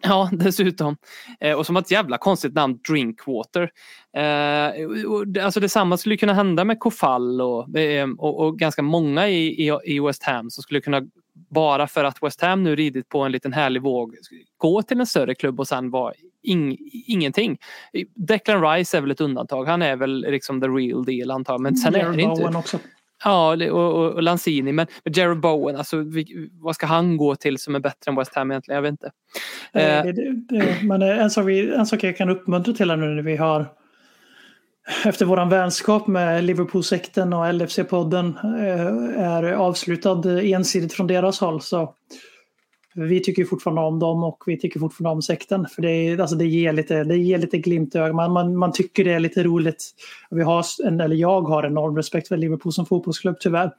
[0.00, 0.96] Ja, dessutom.
[1.40, 3.70] Eh, och som har ett jävla konstigt namn, Drinkwater.
[4.16, 8.82] Eh, och det- alltså detsamma skulle kunna hända med Kofall och, eh, och, och ganska
[8.82, 11.02] många i, i, i West Ham som skulle kunna
[11.34, 14.14] bara för att West Ham nu ridit på en liten härlig våg
[14.56, 16.12] gå till en större klubb och sen vara
[16.42, 16.76] ing,
[17.06, 17.58] ingenting.
[18.14, 19.64] Declan Rice är väl ett undantag.
[19.64, 21.60] Han är väl liksom the real deal antar jag.
[21.60, 22.40] Men sen är Jared det inte.
[22.42, 22.78] Bowen också.
[23.24, 24.72] Ja, och, och, och Lanzini.
[24.72, 28.16] Men, men Jared Bowen, alltså, vi, vad ska han gå till som är bättre än
[28.16, 28.76] West Ham egentligen?
[28.76, 29.10] Jag vet inte.
[29.72, 32.74] Eh, Eh, det- det- det- Men eh, en sak, vi, en sak jag kan uppmuntra
[32.74, 33.66] till här nu när vi har
[35.04, 41.60] efter våran vänskap med Liverpool-sekten och LFC-podden eh, är avslutad ensidigt från deras håll.
[41.60, 41.94] Så
[42.94, 45.66] vi tycker fortfarande om dem och vi tycker fortfarande om sekten.
[45.74, 48.16] För det, alltså det, ger, lite, det ger lite glimt i ögat.
[48.16, 49.90] Man, man, man tycker det är lite roligt.
[50.30, 53.70] Vi har, en, eller jag har enorm respekt för Liverpool som fotbollsklubb tyvärr.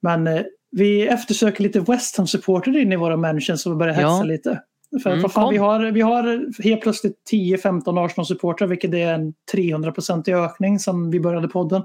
[0.00, 4.22] Men eh, vi eftersöker lite West Ham-supporter in i våra mentions och börjar hetsa Ja.
[4.22, 4.62] lite.
[5.02, 9.34] För Mm, vad fan, vi, har, vi har helt plötsligt 10-15 Arsenal-supportrar vilket är en
[9.52, 11.82] 300-procentig ökning sedan vi började podden.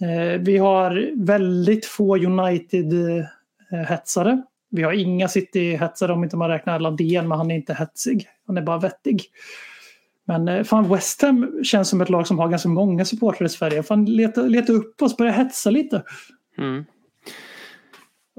[0.00, 4.42] Eh, vi har väldigt få United-hetsare.
[4.70, 8.28] Vi har inga City-hetsare om inte man räknar Landén, men han är inte hetsig.
[8.46, 9.22] Han är bara vettig.
[10.24, 13.50] Men eh, fan, West Ham känns som ett lag som har ganska många supportrar i
[13.50, 13.82] Sverige.
[13.82, 16.02] Fan, leta, leta upp oss, börja hetsa lite.
[16.58, 16.84] Mm.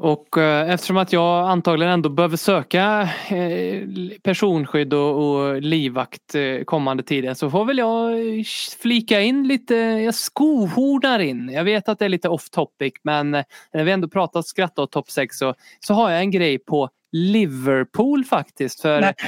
[0.01, 3.83] Och eh, eftersom att jag antagligen ändå behöver söka eh,
[4.23, 8.43] personskydd och, och livvakt eh, kommande tiden så får väl jag eh,
[8.81, 11.49] flika in lite, jag skohornar in.
[11.49, 13.43] Jag vet att det är lite off topic men eh,
[13.73, 16.89] när vi ändå pratat skratta och topp 6 så, så har jag en grej på
[17.11, 18.81] Liverpool faktiskt.
[18.81, 19.13] För Nej.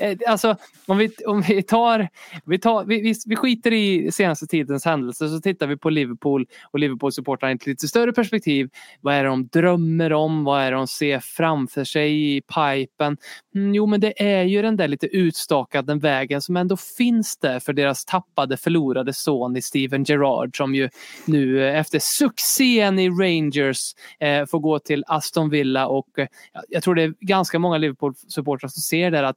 [0.00, 0.56] Eh, Alltså
[0.86, 2.08] om vi, om vi tar,
[2.44, 6.78] vi, tar vi, vi, skiter i senaste tidens händelser så tittar vi på Liverpool och
[6.78, 8.70] Liverpool-supportrarna i ett lite större perspektiv.
[9.00, 10.44] Vad är det de drömmer om?
[10.44, 13.16] Vad är det de ser framför sig i pipen?
[13.54, 17.60] Mm, jo men det är ju den där lite utstakade vägen som ändå finns där
[17.60, 20.88] för deras tappade förlorade son i Steven Gerrard som ju
[21.24, 26.26] nu eh, efter succén i Rangers eh, får gå till Aston Villa och eh,
[26.68, 29.28] jag tror det är ganska många Liverpool-supportrar som ser det.
[29.28, 29.36] att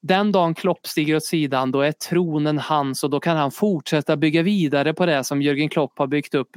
[0.00, 4.16] den dagen Klopp stiger åt sidan då är tronen hans och då kan han fortsätta
[4.16, 6.48] bygga vidare på det som Jürgen Klopp har byggt upp.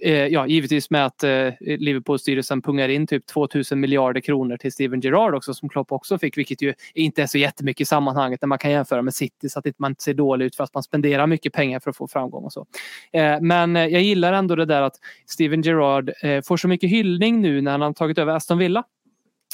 [0.00, 5.00] Eh, ja, givetvis med att eh, Liverpool-styrelsen pungar in typ 2000 miljarder kronor till Steven
[5.00, 8.46] Gerrard också som Klopp också fick, vilket ju inte är så jättemycket i sammanhanget när
[8.46, 10.82] man kan jämföra med City så att man inte ser dålig ut för att man
[10.82, 12.66] spenderar mycket pengar för att få framgång och så.
[13.12, 14.96] Eh, men eh, jag gillar ändå det där att
[15.26, 18.84] Steven Gerrard eh, får så mycket hyllning nu när han har tagit över Aston Villa.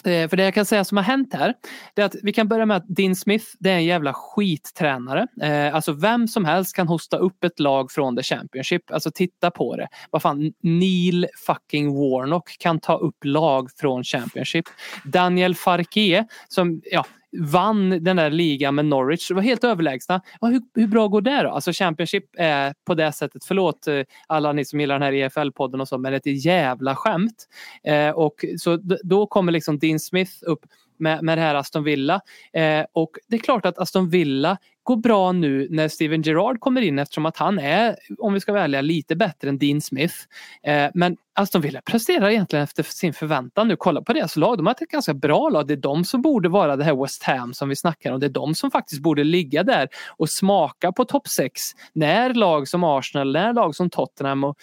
[0.06, 1.54] Eh, för det jag kan säga som har hänt här,
[1.94, 5.26] det är att vi kan börja med att Dean Smith, det är en jävla skittränare.
[5.42, 8.90] Eh, alltså vem som helst kan hosta upp ett lag från the Championship.
[8.90, 9.88] Alltså titta på det.
[10.10, 14.64] Vad fan, Neil fucking Warnock kan ta upp lag från Championship.
[15.04, 17.04] Daniel Farke som, ja,
[17.38, 19.28] vann den där ligan med Norwich.
[19.28, 20.20] Det var helt överlägsna.
[20.40, 21.50] Ja, hur, hur bra går det då?
[21.50, 25.80] Alltså Championship är på det sättet, förlåt eh, alla ni som gillar den här EFL-podden
[25.80, 27.48] och så, men ett jävla skämt.
[27.84, 30.60] Eh, och så då kommer liksom Dean Smith upp
[30.98, 32.20] med, med det här Aston Villa.
[32.52, 36.80] Eh, och det är klart att Aston Villa går bra nu när Steven Gerrard kommer
[36.80, 40.14] in eftersom att han är, om vi ska vara ärliga, lite bättre än Dean Smith.
[40.62, 43.76] Eh, men Aston Villa presterar egentligen efter sin förväntan nu.
[43.76, 45.66] Kolla på deras lag, de har ett ganska bra lag.
[45.66, 48.20] Det är de som borde vara det här West Ham som vi snackar om.
[48.20, 52.68] Det är de som faktiskt borde ligga där och smaka på topp 6 när lag
[52.68, 54.56] som Arsenal, när lag som Tottenham och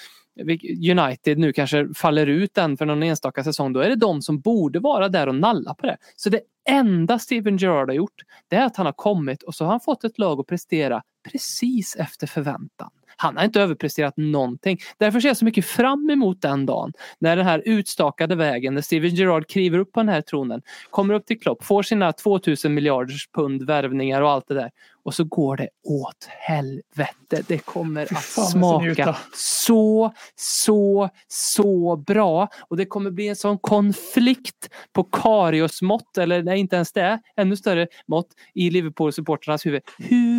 [0.92, 4.40] United nu kanske faller ut den för någon enstaka säsong, då är det de som
[4.40, 5.98] borde vara där och nalla på det.
[6.16, 9.66] Så det enda Steven Gerrard har gjort, det är att han har kommit och så
[9.66, 12.90] har han fått ett lag att prestera precis efter förväntan.
[13.18, 14.80] Han har inte överpresterat någonting.
[14.98, 18.82] Därför ser jag så mycket fram emot den dagen när den här utstakade vägen, när
[18.82, 22.74] Steven Gerrard kliver upp på den här tronen, kommer upp till Klopp, får sina 2000
[22.74, 24.72] miljarders pund värvningar och allt det där.
[25.06, 27.44] Och så går det åt helvete.
[27.48, 32.48] Det kommer att fan, smaka så, så, så bra.
[32.68, 37.56] Och det kommer bli en sån konflikt på Karius-mått, eller nej inte ens det, ännu
[37.56, 39.82] större mått i Liverpool-supporternas huvud.
[39.98, 40.35] Hur,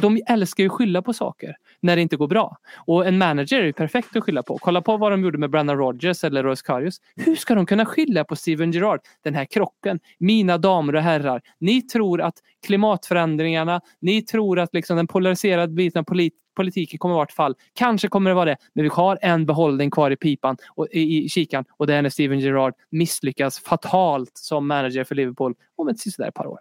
[0.00, 2.56] de älskar ju att skylla på saker när det inte går bra.
[2.86, 4.58] Och en manager är ju perfekt att skylla på.
[4.58, 7.00] Kolla på vad de gjorde med Brandon Rogers eller Royce Karius.
[7.16, 9.00] Hur ska de kunna skylla på Steven Gerrard?
[9.24, 10.00] Den här krocken.
[10.18, 12.34] Mina damer och herrar, ni tror att
[12.66, 17.54] klimatförändringarna, ni tror att liksom den polariserade biten av polit politiken kommer vara ett fall.
[17.72, 21.24] Kanske kommer det vara det, men vi har en behållning kvar i pipan och i,
[21.24, 25.88] i kikan och det är när Steven Gerrard misslyckas fatalt som manager för Liverpool om
[25.88, 26.58] ett sisådär par år.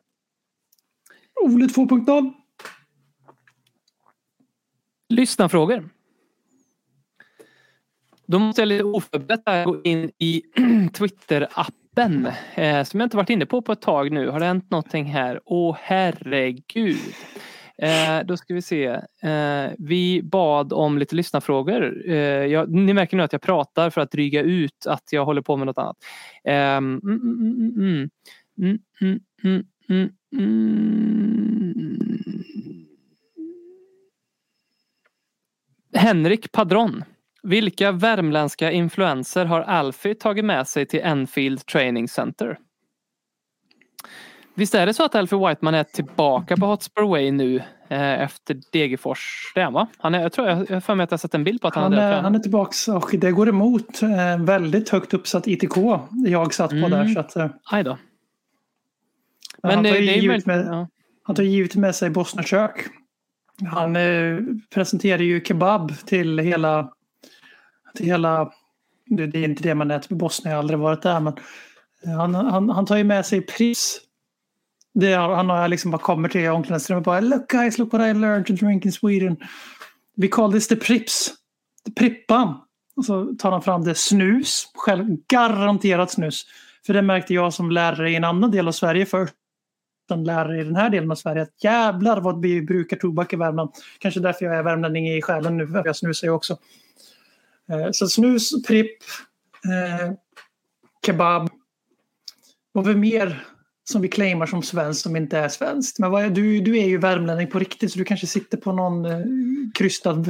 [1.43, 2.33] Ole 2.0.
[5.09, 5.89] Lyssna frågor.
[8.25, 10.43] Då måste jag lite oförberett gå in i
[10.93, 14.29] Twitter-appen eh, som jag inte varit inne på på ett tag nu.
[14.29, 15.41] Har det hänt någonting här?
[15.45, 16.97] Åh herregud.
[17.81, 18.85] Eh, då ska vi se.
[19.23, 22.09] Eh, vi bad om lite lyssnarfrågor.
[22.09, 25.41] Eh, jag, ni märker nu att jag pratar för att dryga ut att jag håller
[25.41, 25.97] på med något annat.
[26.43, 28.09] Mm, mm,
[28.59, 30.09] mm,
[35.97, 37.03] Henrik Padron.
[37.43, 42.57] Vilka värmländska influenser har Alfie tagit med sig till Enfield Training Center?
[44.55, 47.55] Visst är det så att Alfie Whiteman är tillbaka på Hotspur Way nu
[47.89, 49.51] eh, efter Degerfors?
[49.55, 49.87] Det är va?
[49.97, 51.75] Han är, jag tror jag har för mig att jag sett en bild på att
[51.75, 52.21] han, Han är är, där.
[52.21, 55.77] han är tillbaks och det går emot eh, väldigt högt uppsatt ITK
[56.25, 56.91] jag satt på Mm.
[56.91, 57.07] där.
[57.07, 57.91] Så att, eh, Aj då.
[57.91, 57.99] han,
[59.61, 60.45] Men det, tar det möjligt.
[60.45, 60.87] med, Ja.
[61.23, 62.85] han tar givet med sig bosnakök.
[63.65, 64.37] Han eh,
[64.73, 66.91] presenterar ju kebab till hela...
[67.95, 68.51] Till hela
[69.09, 71.19] det, är inte det man äter på Bosnien, jag har aldrig varit där.
[71.19, 71.33] Men
[72.05, 74.01] eh, han, han, han tar ju med sig pris.
[74.93, 78.01] Det, är- han har liksom bara kommer till omklädningsrummet och bara Look guys, look what
[78.01, 79.37] I learned to drink in Sweden.
[80.17, 81.33] We call this the prips.
[81.85, 82.55] The prippan.
[82.95, 84.71] Och så tar han fram det snus.
[84.75, 86.45] Själv garanterat snus.
[86.85, 89.33] För det märkte jag som lärare i en annan del av Sverige först.
[90.07, 91.41] Som lärare i den här delen av Sverige.
[91.41, 93.69] Att jävlar vad vi brukar tobak i Värmland.
[93.99, 95.67] Kanske därför jag är värmlänning i själen nu.
[95.67, 96.57] För jag snusar ju också.
[97.69, 98.97] Eh, så snus, pripp,
[99.65, 100.13] eh,
[101.05, 101.49] kebab.
[102.71, 103.45] Vad är mer
[103.89, 105.99] som vi claimar som svenskt som inte är svenskt?
[105.99, 108.71] Men vad är, du, du är ju värmlänning på riktigt så du kanske sitter på
[108.71, 109.19] någon eh,
[109.73, 110.23] krystad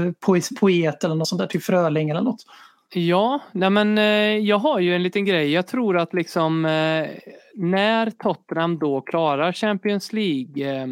[0.59, 2.45] poet eller något sånt där, typ till Fröling eller något.
[2.93, 5.51] Ja, nej men eh, jag har ju en liten grej.
[5.51, 7.07] Jag tror att liksom eh,
[7.55, 10.88] när Tottenham då klarar Champions League eh,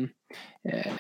[0.74, 0.93] eh,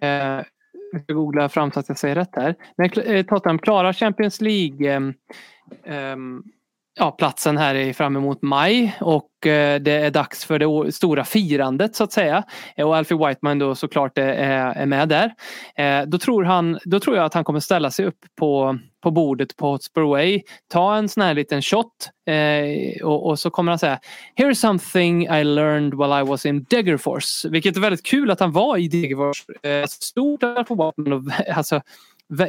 [0.00, 0.44] eh
[0.92, 2.54] jag ska googla fram så att jag säger rätt här.
[2.76, 4.96] När Tottenham klarar Champions League
[5.84, 6.16] eh,
[6.96, 11.24] ja, platsen här är fram emot maj och eh, det är dags för det stora
[11.24, 12.42] firandet så att säga.
[12.76, 15.34] Och Alfie Whiteman då såklart är, med där.
[15.76, 19.10] Eh, då tror, han, då tror jag att han kommer ställa sig upp på, på
[19.10, 20.42] bordet på Hotspur Way,
[20.72, 21.86] ta en sån här liten shot
[22.28, 23.98] eh, och, och så kommer han säga
[24.38, 27.44] Here's something I learned while I was in Degerfors.
[27.44, 29.44] Vilket är väldigt kul att han var i Degerfors.
[29.88, 31.12] Stort Alfie Whiteman.
[31.12, 31.80] och- Alltså,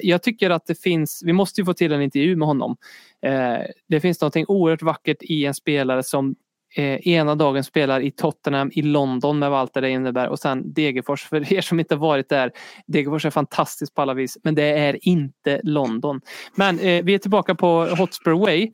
[0.02, 2.78] jag tycker att det finns, vi måste ju få till en intervju med honom.
[3.22, 6.36] Eh, det finns någonting oerhört vackert i en spelare som
[6.76, 11.24] eh, ena dagen spelar i Tottenham i London med allt det innebär och sen Degerfors.
[11.30, 12.52] För er som inte varit där,
[12.88, 16.22] Degerfors är fantastiskt på alla vis men det är inte London.
[16.56, 18.72] Men eh, vi är tillbaka på Hotspur Way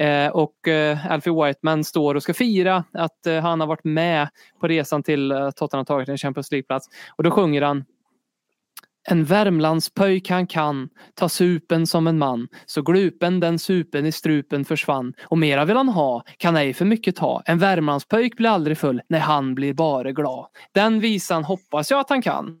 [0.00, 4.28] eh, och eh, Alfie Whiteman står och ska fira att eh, han har varit med
[4.60, 7.84] på resan till eh, Tottenham tagit en Champions League-plats och då sjunger han
[9.08, 14.64] en Värmlandspöjk han kan, ta supen som en man, så glupen den supen i strupen
[14.64, 15.14] försvann.
[15.24, 17.42] Och mera vill han ha, kan ej för mycket ta.
[17.46, 20.46] En Värmlandspöjk blir aldrig full, när han blir bara glad.
[20.72, 22.58] Den visan hoppas jag att han kan.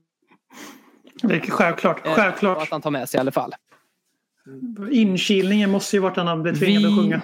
[1.22, 2.06] Det är självklart.
[2.06, 2.62] eh, självklart.
[2.62, 3.52] Att han tar med sig i alla fall.
[4.90, 7.22] Inkilningen måste ju varit han blev tvingad att Vi- sjunga.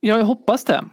[0.00, 0.84] Ja, jag hoppas det.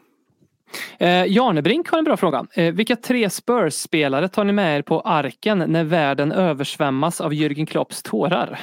[1.00, 2.46] Eh, Jarnebrink har en bra fråga.
[2.54, 7.66] Eh, vilka tre Spurs-spelare tar ni med er på arken när världen översvämmas av Jürgen
[7.66, 8.60] Klopps tårar?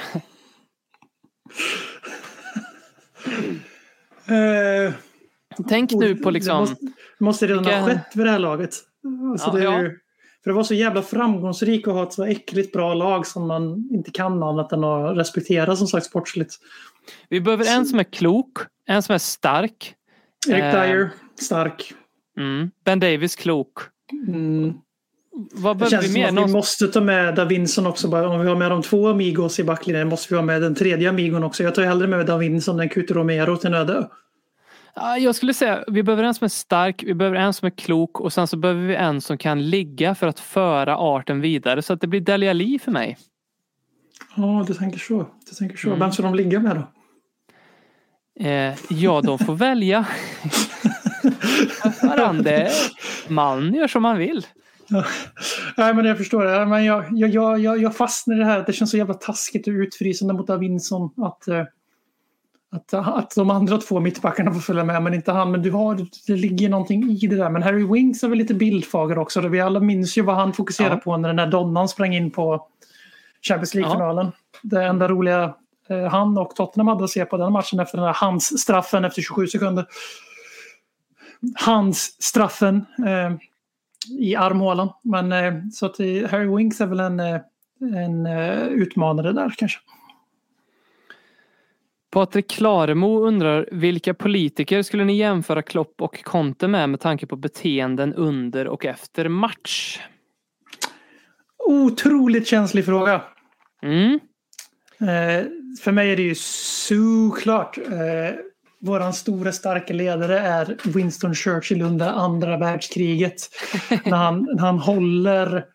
[4.27, 4.93] Eh,
[5.69, 6.59] Tänk nu på Det liksom...
[6.59, 6.75] måste,
[7.19, 8.69] måste redan Vilka- ha skett vid det här laget.
[9.31, 9.81] Alltså Ja, det är ja.
[9.81, 9.89] ju,
[10.43, 13.89] för det var så jävla framgångsrikt att ha ett så äckligt bra lag som man
[13.91, 16.53] inte kan annat än att respektera som sagt sportsligt.
[17.29, 19.93] Vi behöver en som är klok, en som är stark.
[20.49, 20.81] Eric Eh.
[20.81, 21.93] Dyer, stark.
[22.37, 22.71] Mm.
[22.85, 23.77] Ben Davis klok.
[24.27, 24.73] Mm.
[25.51, 26.25] Vad behöver vi mer?
[26.25, 26.51] att vi Någon...
[26.51, 28.07] måste ta med Davinson också.
[28.07, 31.09] Om vi har med de två amigos i backlinjen måste vi ha med den tredje
[31.09, 31.63] amigon också.
[31.63, 34.03] Jag tar hellre med Davinson än Cuto Romero till Nödö.
[34.95, 37.69] Ja, Jag skulle säga vi behöver en som är stark, vi behöver en som är
[37.69, 41.81] klok och sen så behöver vi en som kan ligga för att föra arten vidare
[41.81, 43.17] så att det blir Dele Alli för mig.
[44.35, 45.27] Ja, du tänker så.
[45.49, 45.87] Du tänker så.
[45.87, 45.99] Mm.
[45.99, 46.87] Vem ska de ligga med då?
[48.45, 50.05] Eh, ja, de får välja.
[52.01, 52.71] Varann, det
[53.27, 54.45] man gör som man vill.
[55.77, 56.65] Nej, men jag förstår det.
[56.65, 58.63] Men jag, jag, jag, jag, fastnar i det här.
[58.65, 61.09] Det känns så jävla taskigt och utfrysande mot Davinson.
[61.17, 61.63] Att, eh,
[62.71, 65.51] att, att de andra två mittbackarna får följa med, men inte han.
[65.51, 67.49] Men du har, det ligger någonting i det där.
[67.49, 69.41] Men Harry Winks är väl lite bildfager också.
[69.41, 70.99] Vi alla minns ju vad han fokuserade Ja.
[70.99, 72.67] på när den där donnan sprang in på
[73.47, 74.31] Champions League-finalen.
[74.61, 75.55] Det enda roliga
[75.89, 79.05] eh, han och Tottenham hade att se på den matchen efter den här hans straffen
[79.05, 79.85] efter 27 sekunder.
[81.55, 83.33] Hans straffen eh,
[84.19, 84.89] i armhålan.
[85.03, 85.97] Men eh, så att
[86.31, 87.41] Harry Winks är väl en, eh,
[87.95, 89.79] en eh, utmanare där kanske.
[92.11, 97.35] Patrik Klaremo undrar vilka politiker skulle ni jämföra Klopp och Conte med med tanke på
[97.35, 99.99] beteenden under och efter match?
[101.57, 103.21] Otroligt känslig fråga.
[103.81, 104.19] Mm.
[104.99, 105.45] Eh,
[105.81, 107.77] för mig är det ju såklart.
[107.77, 108.35] Eh,
[108.83, 113.49] våran stora starka ledare är Winston Churchill under andra världskriget.
[114.05, 115.65] när, han, när han håller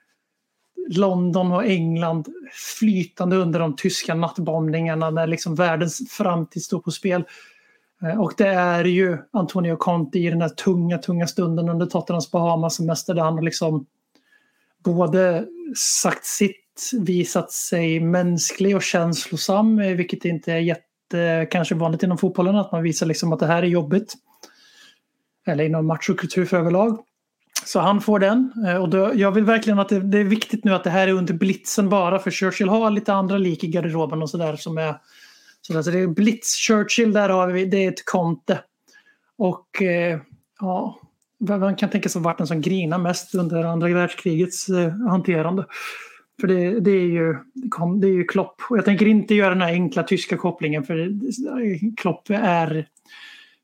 [0.90, 2.28] London och England
[2.78, 7.24] flytande under de tyska nattbombningarna när liksom världens framtid står på spel.
[8.02, 12.30] Eh, Och det är ju Antonio Conte i den här tunga, tunga stunden under Tottenhams
[12.30, 13.86] Bahamas-semester där han har liksom
[14.84, 15.46] både
[15.76, 20.82] sagt sitt, visat sig mänsklig och känslosam, eh, vilket inte är jätte,
[21.14, 24.14] Eh, kanske vanligt inom fotbollen, att man visar liksom att det här är jobbigt.
[25.46, 26.98] Eller inom machokultur för överlag.
[27.64, 28.52] Så han får den.
[28.66, 31.08] Eh, och då, jag vill verkligen att det, det är viktigt nu att det här
[31.08, 34.78] är under blitzen bara, för Churchill har lite andra lik i garderoben och sådär som
[34.78, 35.00] är.
[35.60, 38.60] Så det är blitz Churchill, där har vi, det är ett Conte.
[39.38, 40.20] Och eh,
[40.60, 41.00] ja,
[41.38, 45.64] man kan tänka sig vart den som grinar mest under andra världskrigets eh, hanterande.
[46.40, 47.36] För det, det, är ju,
[48.00, 48.62] det är ju Klopp.
[48.70, 51.12] Och jag tänker inte göra den här enkla tyska kopplingen för
[51.96, 52.86] Klopp är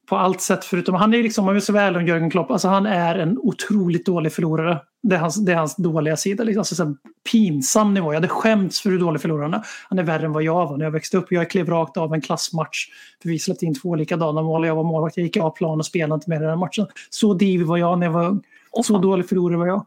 [0.07, 2.51] på allt sätt förutom, han är liksom, om jag vill så väl om Jörgen Klopp,
[2.51, 4.81] alltså han är en otroligt dålig förlorare.
[5.03, 6.61] Det är hans, det är hans dåliga sida, liksom.
[6.61, 6.97] alltså, så
[7.33, 8.13] pinsam nivå.
[8.13, 9.63] Jag hade skämts för hur dålig han är.
[9.89, 11.33] Han är värre än vad jag var när jag växte upp.
[11.33, 12.89] Jag klev rakt av en klassmatch
[13.23, 14.67] för vi släppte in två likadana mål.
[14.67, 16.87] Jag var målvakt, jag gick av plan och spelade inte mer i den matchen.
[17.11, 18.43] Så divig var jag när jag var ung.
[18.85, 19.87] Så dålig förlorare var jag.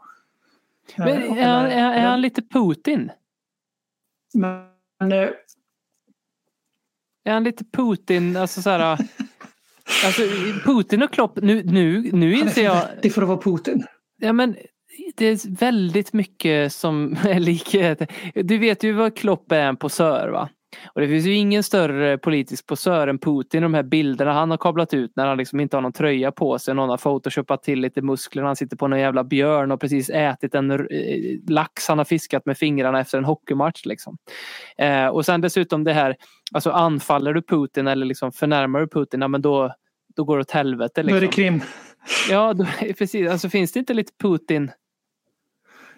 [0.96, 1.08] Men
[1.38, 3.12] är, han- är, är han lite Putin?
[4.34, 5.30] Men eh,
[7.26, 8.38] Är han lite Putin?
[8.38, 8.98] Alltså så här,
[10.06, 10.22] alltså
[10.66, 13.84] Putin och Klopp, nu, nu, nu han är inser jag, för att vara Putin.
[14.18, 14.56] ja men
[15.16, 18.08] det är väldigt mycket som är likheter.
[18.44, 20.50] Du vet ju vad Klopp är en posör va?
[20.94, 23.64] Och det finns ju ingen större politisk posör än Putin.
[23.64, 26.60] De här bilderna han har kablat ut när han liksom inte har någon tröja på
[26.60, 26.74] sig.
[26.76, 28.44] Någon har photoshopat till lite muskler.
[28.44, 30.78] Han sitter på någon jävla björn och precis ätit en eh,
[31.48, 33.86] lax han har fiskat med fingrarna efter en hockeymatch.
[33.86, 34.18] Liksom.
[34.78, 36.16] Eh, och sen dessutom det här,
[36.52, 39.74] alltså anfaller du Putin eller liksom förnärmar du Putin, ja, men då,
[40.16, 41.04] då går det åt helvete.
[41.04, 41.32] Då är det Liksom.
[41.32, 41.62] krim.
[42.30, 42.66] Ja, då,
[42.98, 43.30] precis.
[43.32, 44.72] Alltså finns det inte lite Putin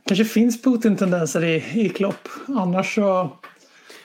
[0.06, 2.28] kanske finns Putin-tendenser i, i Klopp.
[2.48, 3.32] Annars så...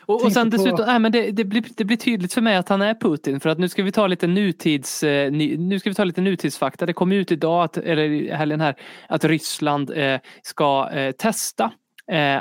[0.07, 2.57] Och, och sen på- dessutom, nej, men det, det, blir, det blir tydligt för mig
[2.57, 3.40] att han är Putin.
[3.40, 6.86] För att nu ska vi ta lite nutids, eh, nu ska vi ta lite nutidsfakta.
[6.86, 8.74] Det kom ut idag, att, eller helgen här,
[9.09, 11.70] att Ryssland eh, ska eh, testa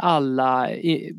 [0.02, 1.14] alla i,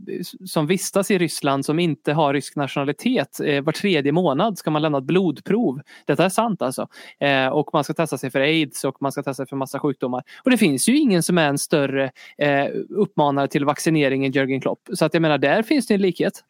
[0.46, 3.40] som vistas i Ryssland som inte har rysk nationalitet.
[3.40, 5.80] Eh, var tredje månad ska man lämna ett blodprov.
[6.04, 6.88] Detta är sant alltså.
[7.20, 9.78] Eh, och man ska testa sig för aids och man ska testa sig för massa
[9.78, 10.22] sjukdomar.
[10.44, 14.60] Och det finns ju ingen som är en större eh, uppmanare till vaccinering än Jörgen
[14.60, 14.88] Klopp.
[14.92, 16.44] Så att jag menar, där finns det en likhet.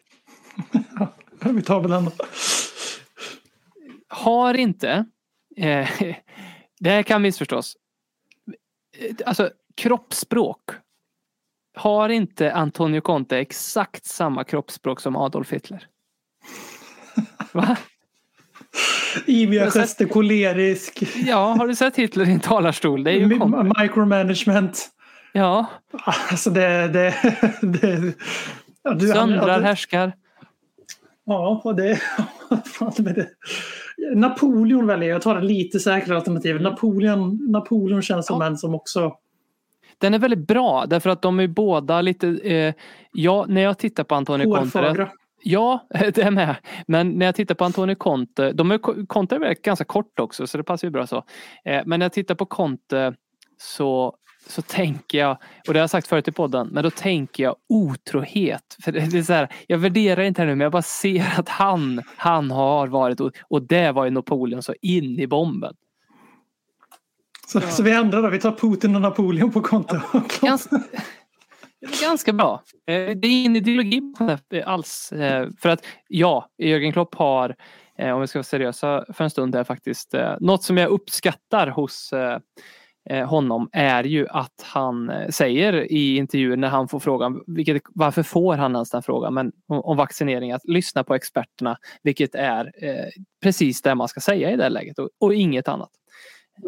[1.45, 2.11] Vi tar väl ändå.
[4.09, 5.05] har inte,
[5.57, 5.89] eh,
[6.81, 7.77] det här kan missförstås,
[9.27, 10.71] alltså kroppsspråk.
[11.75, 15.87] Har inte Antonio Conte exakt samma kroppsspråk som Adolf Hitler?
[17.53, 17.77] Va?
[19.27, 23.05] Sett- gester, kolerisk, Ja, har du sett Hitler i en talarstol?
[23.05, 23.83] Det är ju Conte.
[23.83, 24.89] micromanagement.
[25.33, 25.67] Ja,
[26.31, 26.89] Alltså det...
[26.89, 27.15] det,
[27.63, 28.15] det
[28.83, 30.13] ja, du- söndrar, ja, det- härskar.
[31.27, 32.01] Ja, och det.
[34.15, 35.15] Napoleon väljer jag.
[35.15, 36.63] Jag tar det lite säkrare alternativet.
[36.63, 38.47] Napoleon, Napoleon känns som Ja.
[38.47, 39.13] en som också...
[39.99, 42.75] Den är väldigt bra därför att de är båda lite, eh,
[43.13, 45.11] ja när jag tittar på Antonio Conte, Hårfagra.
[45.43, 46.57] Ja, det är med.
[46.87, 50.59] Men när jag tittar på Antonio Conte, de är, Conte är ganska kort också så
[50.59, 51.25] det passar ju bra så.
[51.65, 53.15] Eh, men när jag tittar på Conte
[53.59, 54.17] så,
[54.47, 55.31] så tänker jag,
[55.69, 58.77] och det har jag sagt förut i podden, men då tänker jag otrohet.
[58.85, 61.49] För det är så här, jag värderar inte det nu men jag bara ser att
[61.49, 65.75] han, han har varit, och, och det var ju Napoleon så in i bomben.
[67.47, 68.29] Så, så vi ändrar då.
[68.29, 69.97] Vi tar Putin och Napoleon på konto.
[70.43, 70.83] Ganska,
[72.03, 72.63] ganska bra.
[72.87, 74.01] Eh, Det är ingen ideologi
[74.51, 75.13] det alls.
[75.13, 77.57] Eh, För att ja, Jörgen Klopp har,
[77.99, 80.91] eh, om vi ska vara seriösa för en stund här faktiskt, eh, något som jag
[80.91, 82.39] uppskattar hos eh,
[83.11, 87.83] eh, honom är ju att han eh, säger i intervjuer när han får frågan, vilket,
[87.95, 92.73] varför får han ens den frågan, men om, vaccinering, att lyssna på experterna, vilket är
[92.85, 93.05] eh,
[93.43, 95.91] precis det man ska säga i det läget och, och inget annat.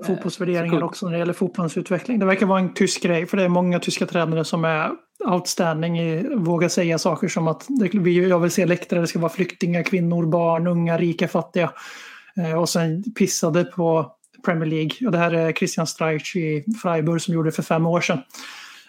[0.07, 2.19] Fotbollsvärderingar Så också när det gäller fotbollens utveckling.
[2.19, 4.91] Det verkar vara en tysk grej för det är många tyska tränare som är
[5.25, 7.67] outstanding i våga säga saker som att
[8.29, 11.73] jag vill se läktare, det ska vara flyktingar, kvinnor, barn, unga, rika, fattiga.
[12.37, 14.13] Eh, och sen pissade på
[14.45, 15.07] Premier League.
[15.07, 18.19] Och det här är Christian Streich i Freiburg som gjorde det för fem år sedan.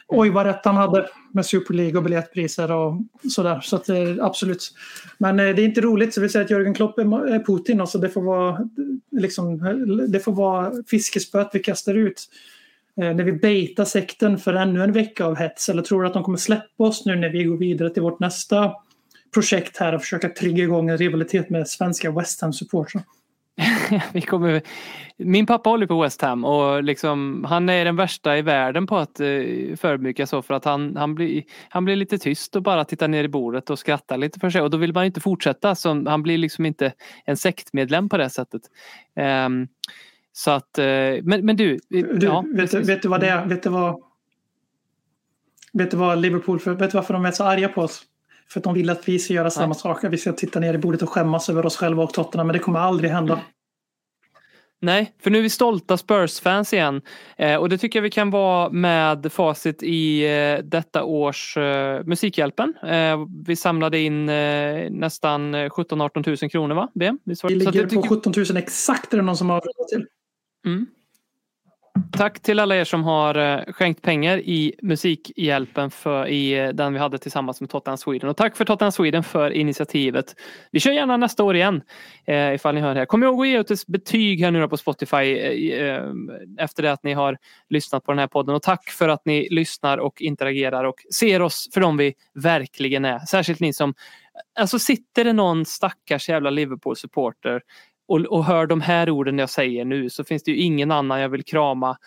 [0.09, 3.01] Oj vad rätt han hade med Super League och biljettpriser och
[3.31, 3.59] sådär.
[3.61, 3.89] Så att,
[4.21, 4.73] absolut.
[5.17, 7.81] Men eh, det är inte roligt, så vi säger att Jörgen Klopp är Putin.
[7.81, 9.73] Alltså det, får vara, eh, liksom, eh,
[10.07, 12.29] det får vara fiskespöet vi kastar ut.
[12.99, 15.69] När vi baitar sekten för ännu en vecka av hets.
[15.69, 18.19] Eller tror du att de kommer släppa oss nu när vi går vidare till vårt
[18.19, 18.73] nästa
[19.33, 23.01] projekt här och försöka trigga igång en rivalitet med svenska West Ham-supportrar?
[24.13, 24.61] Vi kommer,
[25.17, 28.97] min pappa håller på West Ham och liksom, han är den värsta i världen på
[28.97, 32.85] att uh, förmyka så för att han, han, blir, han blir lite tyst och bara
[32.85, 35.75] tittar ner i bordet och skrattar lite för sig och då vill man inte fortsätta.
[35.75, 36.93] Så han blir liksom inte
[37.25, 38.61] en sektmedlem på det sättet.
[39.15, 39.67] Ehm,
[40.31, 40.85] så att, eh,
[41.23, 41.79] men, men du.
[41.89, 43.45] Du, ja, vet, du, vet du vad det är?
[43.45, 44.01] Vet du vad,
[45.73, 48.03] vet du vad Liverpool, för, vet du varför de är så arga på oss?
[48.49, 49.75] För att de vill att vi ska göra samma Nej.
[49.75, 50.03] sak.
[50.03, 52.47] Att vi ska titta ner i bordet och skämmas över oss själva och Tottenham.
[52.47, 53.39] Men det kommer aldrig hända.
[54.81, 57.01] Nej, för nu är vi stolta Spurs-fans igen.
[57.37, 62.03] Eh, och det tycker jag vi kan vara med facit i eh, detta års eh,
[62.03, 62.73] Musikhjälpen.
[62.83, 66.89] Eh, vi samlade in eh, nästan 17-18 000 kronor va?
[66.95, 67.19] BM?
[67.23, 70.05] Vi att ligger på tycker- 17 000 exakt är det någon som har till.
[70.65, 70.85] Mm.
[72.11, 76.93] Tack till alla er som har eh, skänkt pengar i Musikhjälpen för, i eh, den
[76.93, 78.29] vi hade tillsammans med Tottenham Sweden.
[78.29, 80.35] Och tack för Tottenham Sweden för initiativet.
[80.71, 81.81] Vi kör gärna nästa år igen
[82.25, 83.05] eh, ifall ni hör det här.
[83.05, 86.03] Kom ihåg att ge ut ett betyg här nu på Spotify eh, eh,
[86.59, 87.37] efter det att ni har
[87.69, 88.55] lyssnat på den här podden.
[88.55, 93.05] Och tack för att ni lyssnar och interagerar och ser oss för dem vi verkligen
[93.05, 93.19] är.
[93.19, 93.93] Särskilt ni som,
[94.59, 97.61] alltså sitter det någon stackars jävla Liverpool-supporter
[98.07, 101.19] och, och hör de här orden jag säger nu så finns det ju ingen annan
[101.19, 101.97] jag vill krama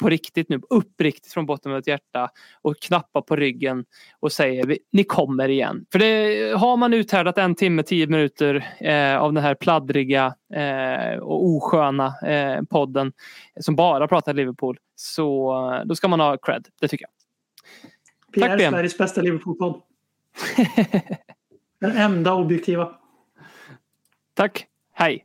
[0.00, 2.30] på riktigt nu, uppriktigt från botten av ett hjärta
[2.62, 3.84] och knappa på ryggen
[4.20, 5.86] och säger "Vi- ni kommer igen.
[5.92, 11.18] För det har man uthärdat en timme, tio minuter eh, av den här pladdriga eh,
[11.18, 13.12] och osköna eh, podden
[13.60, 17.12] som bara pratar Liverpool så då ska man ha cred, det tycker jag.
[18.34, 18.72] Pierre, Tack, Ben.
[18.72, 19.82] Sveriges bästa Liverpool-podd.
[21.80, 22.92] Den enda objektiva.
[24.34, 25.24] Tack, hej!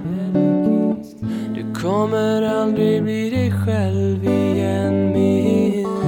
[1.81, 6.00] kommer aldrig bli dig själv igen min.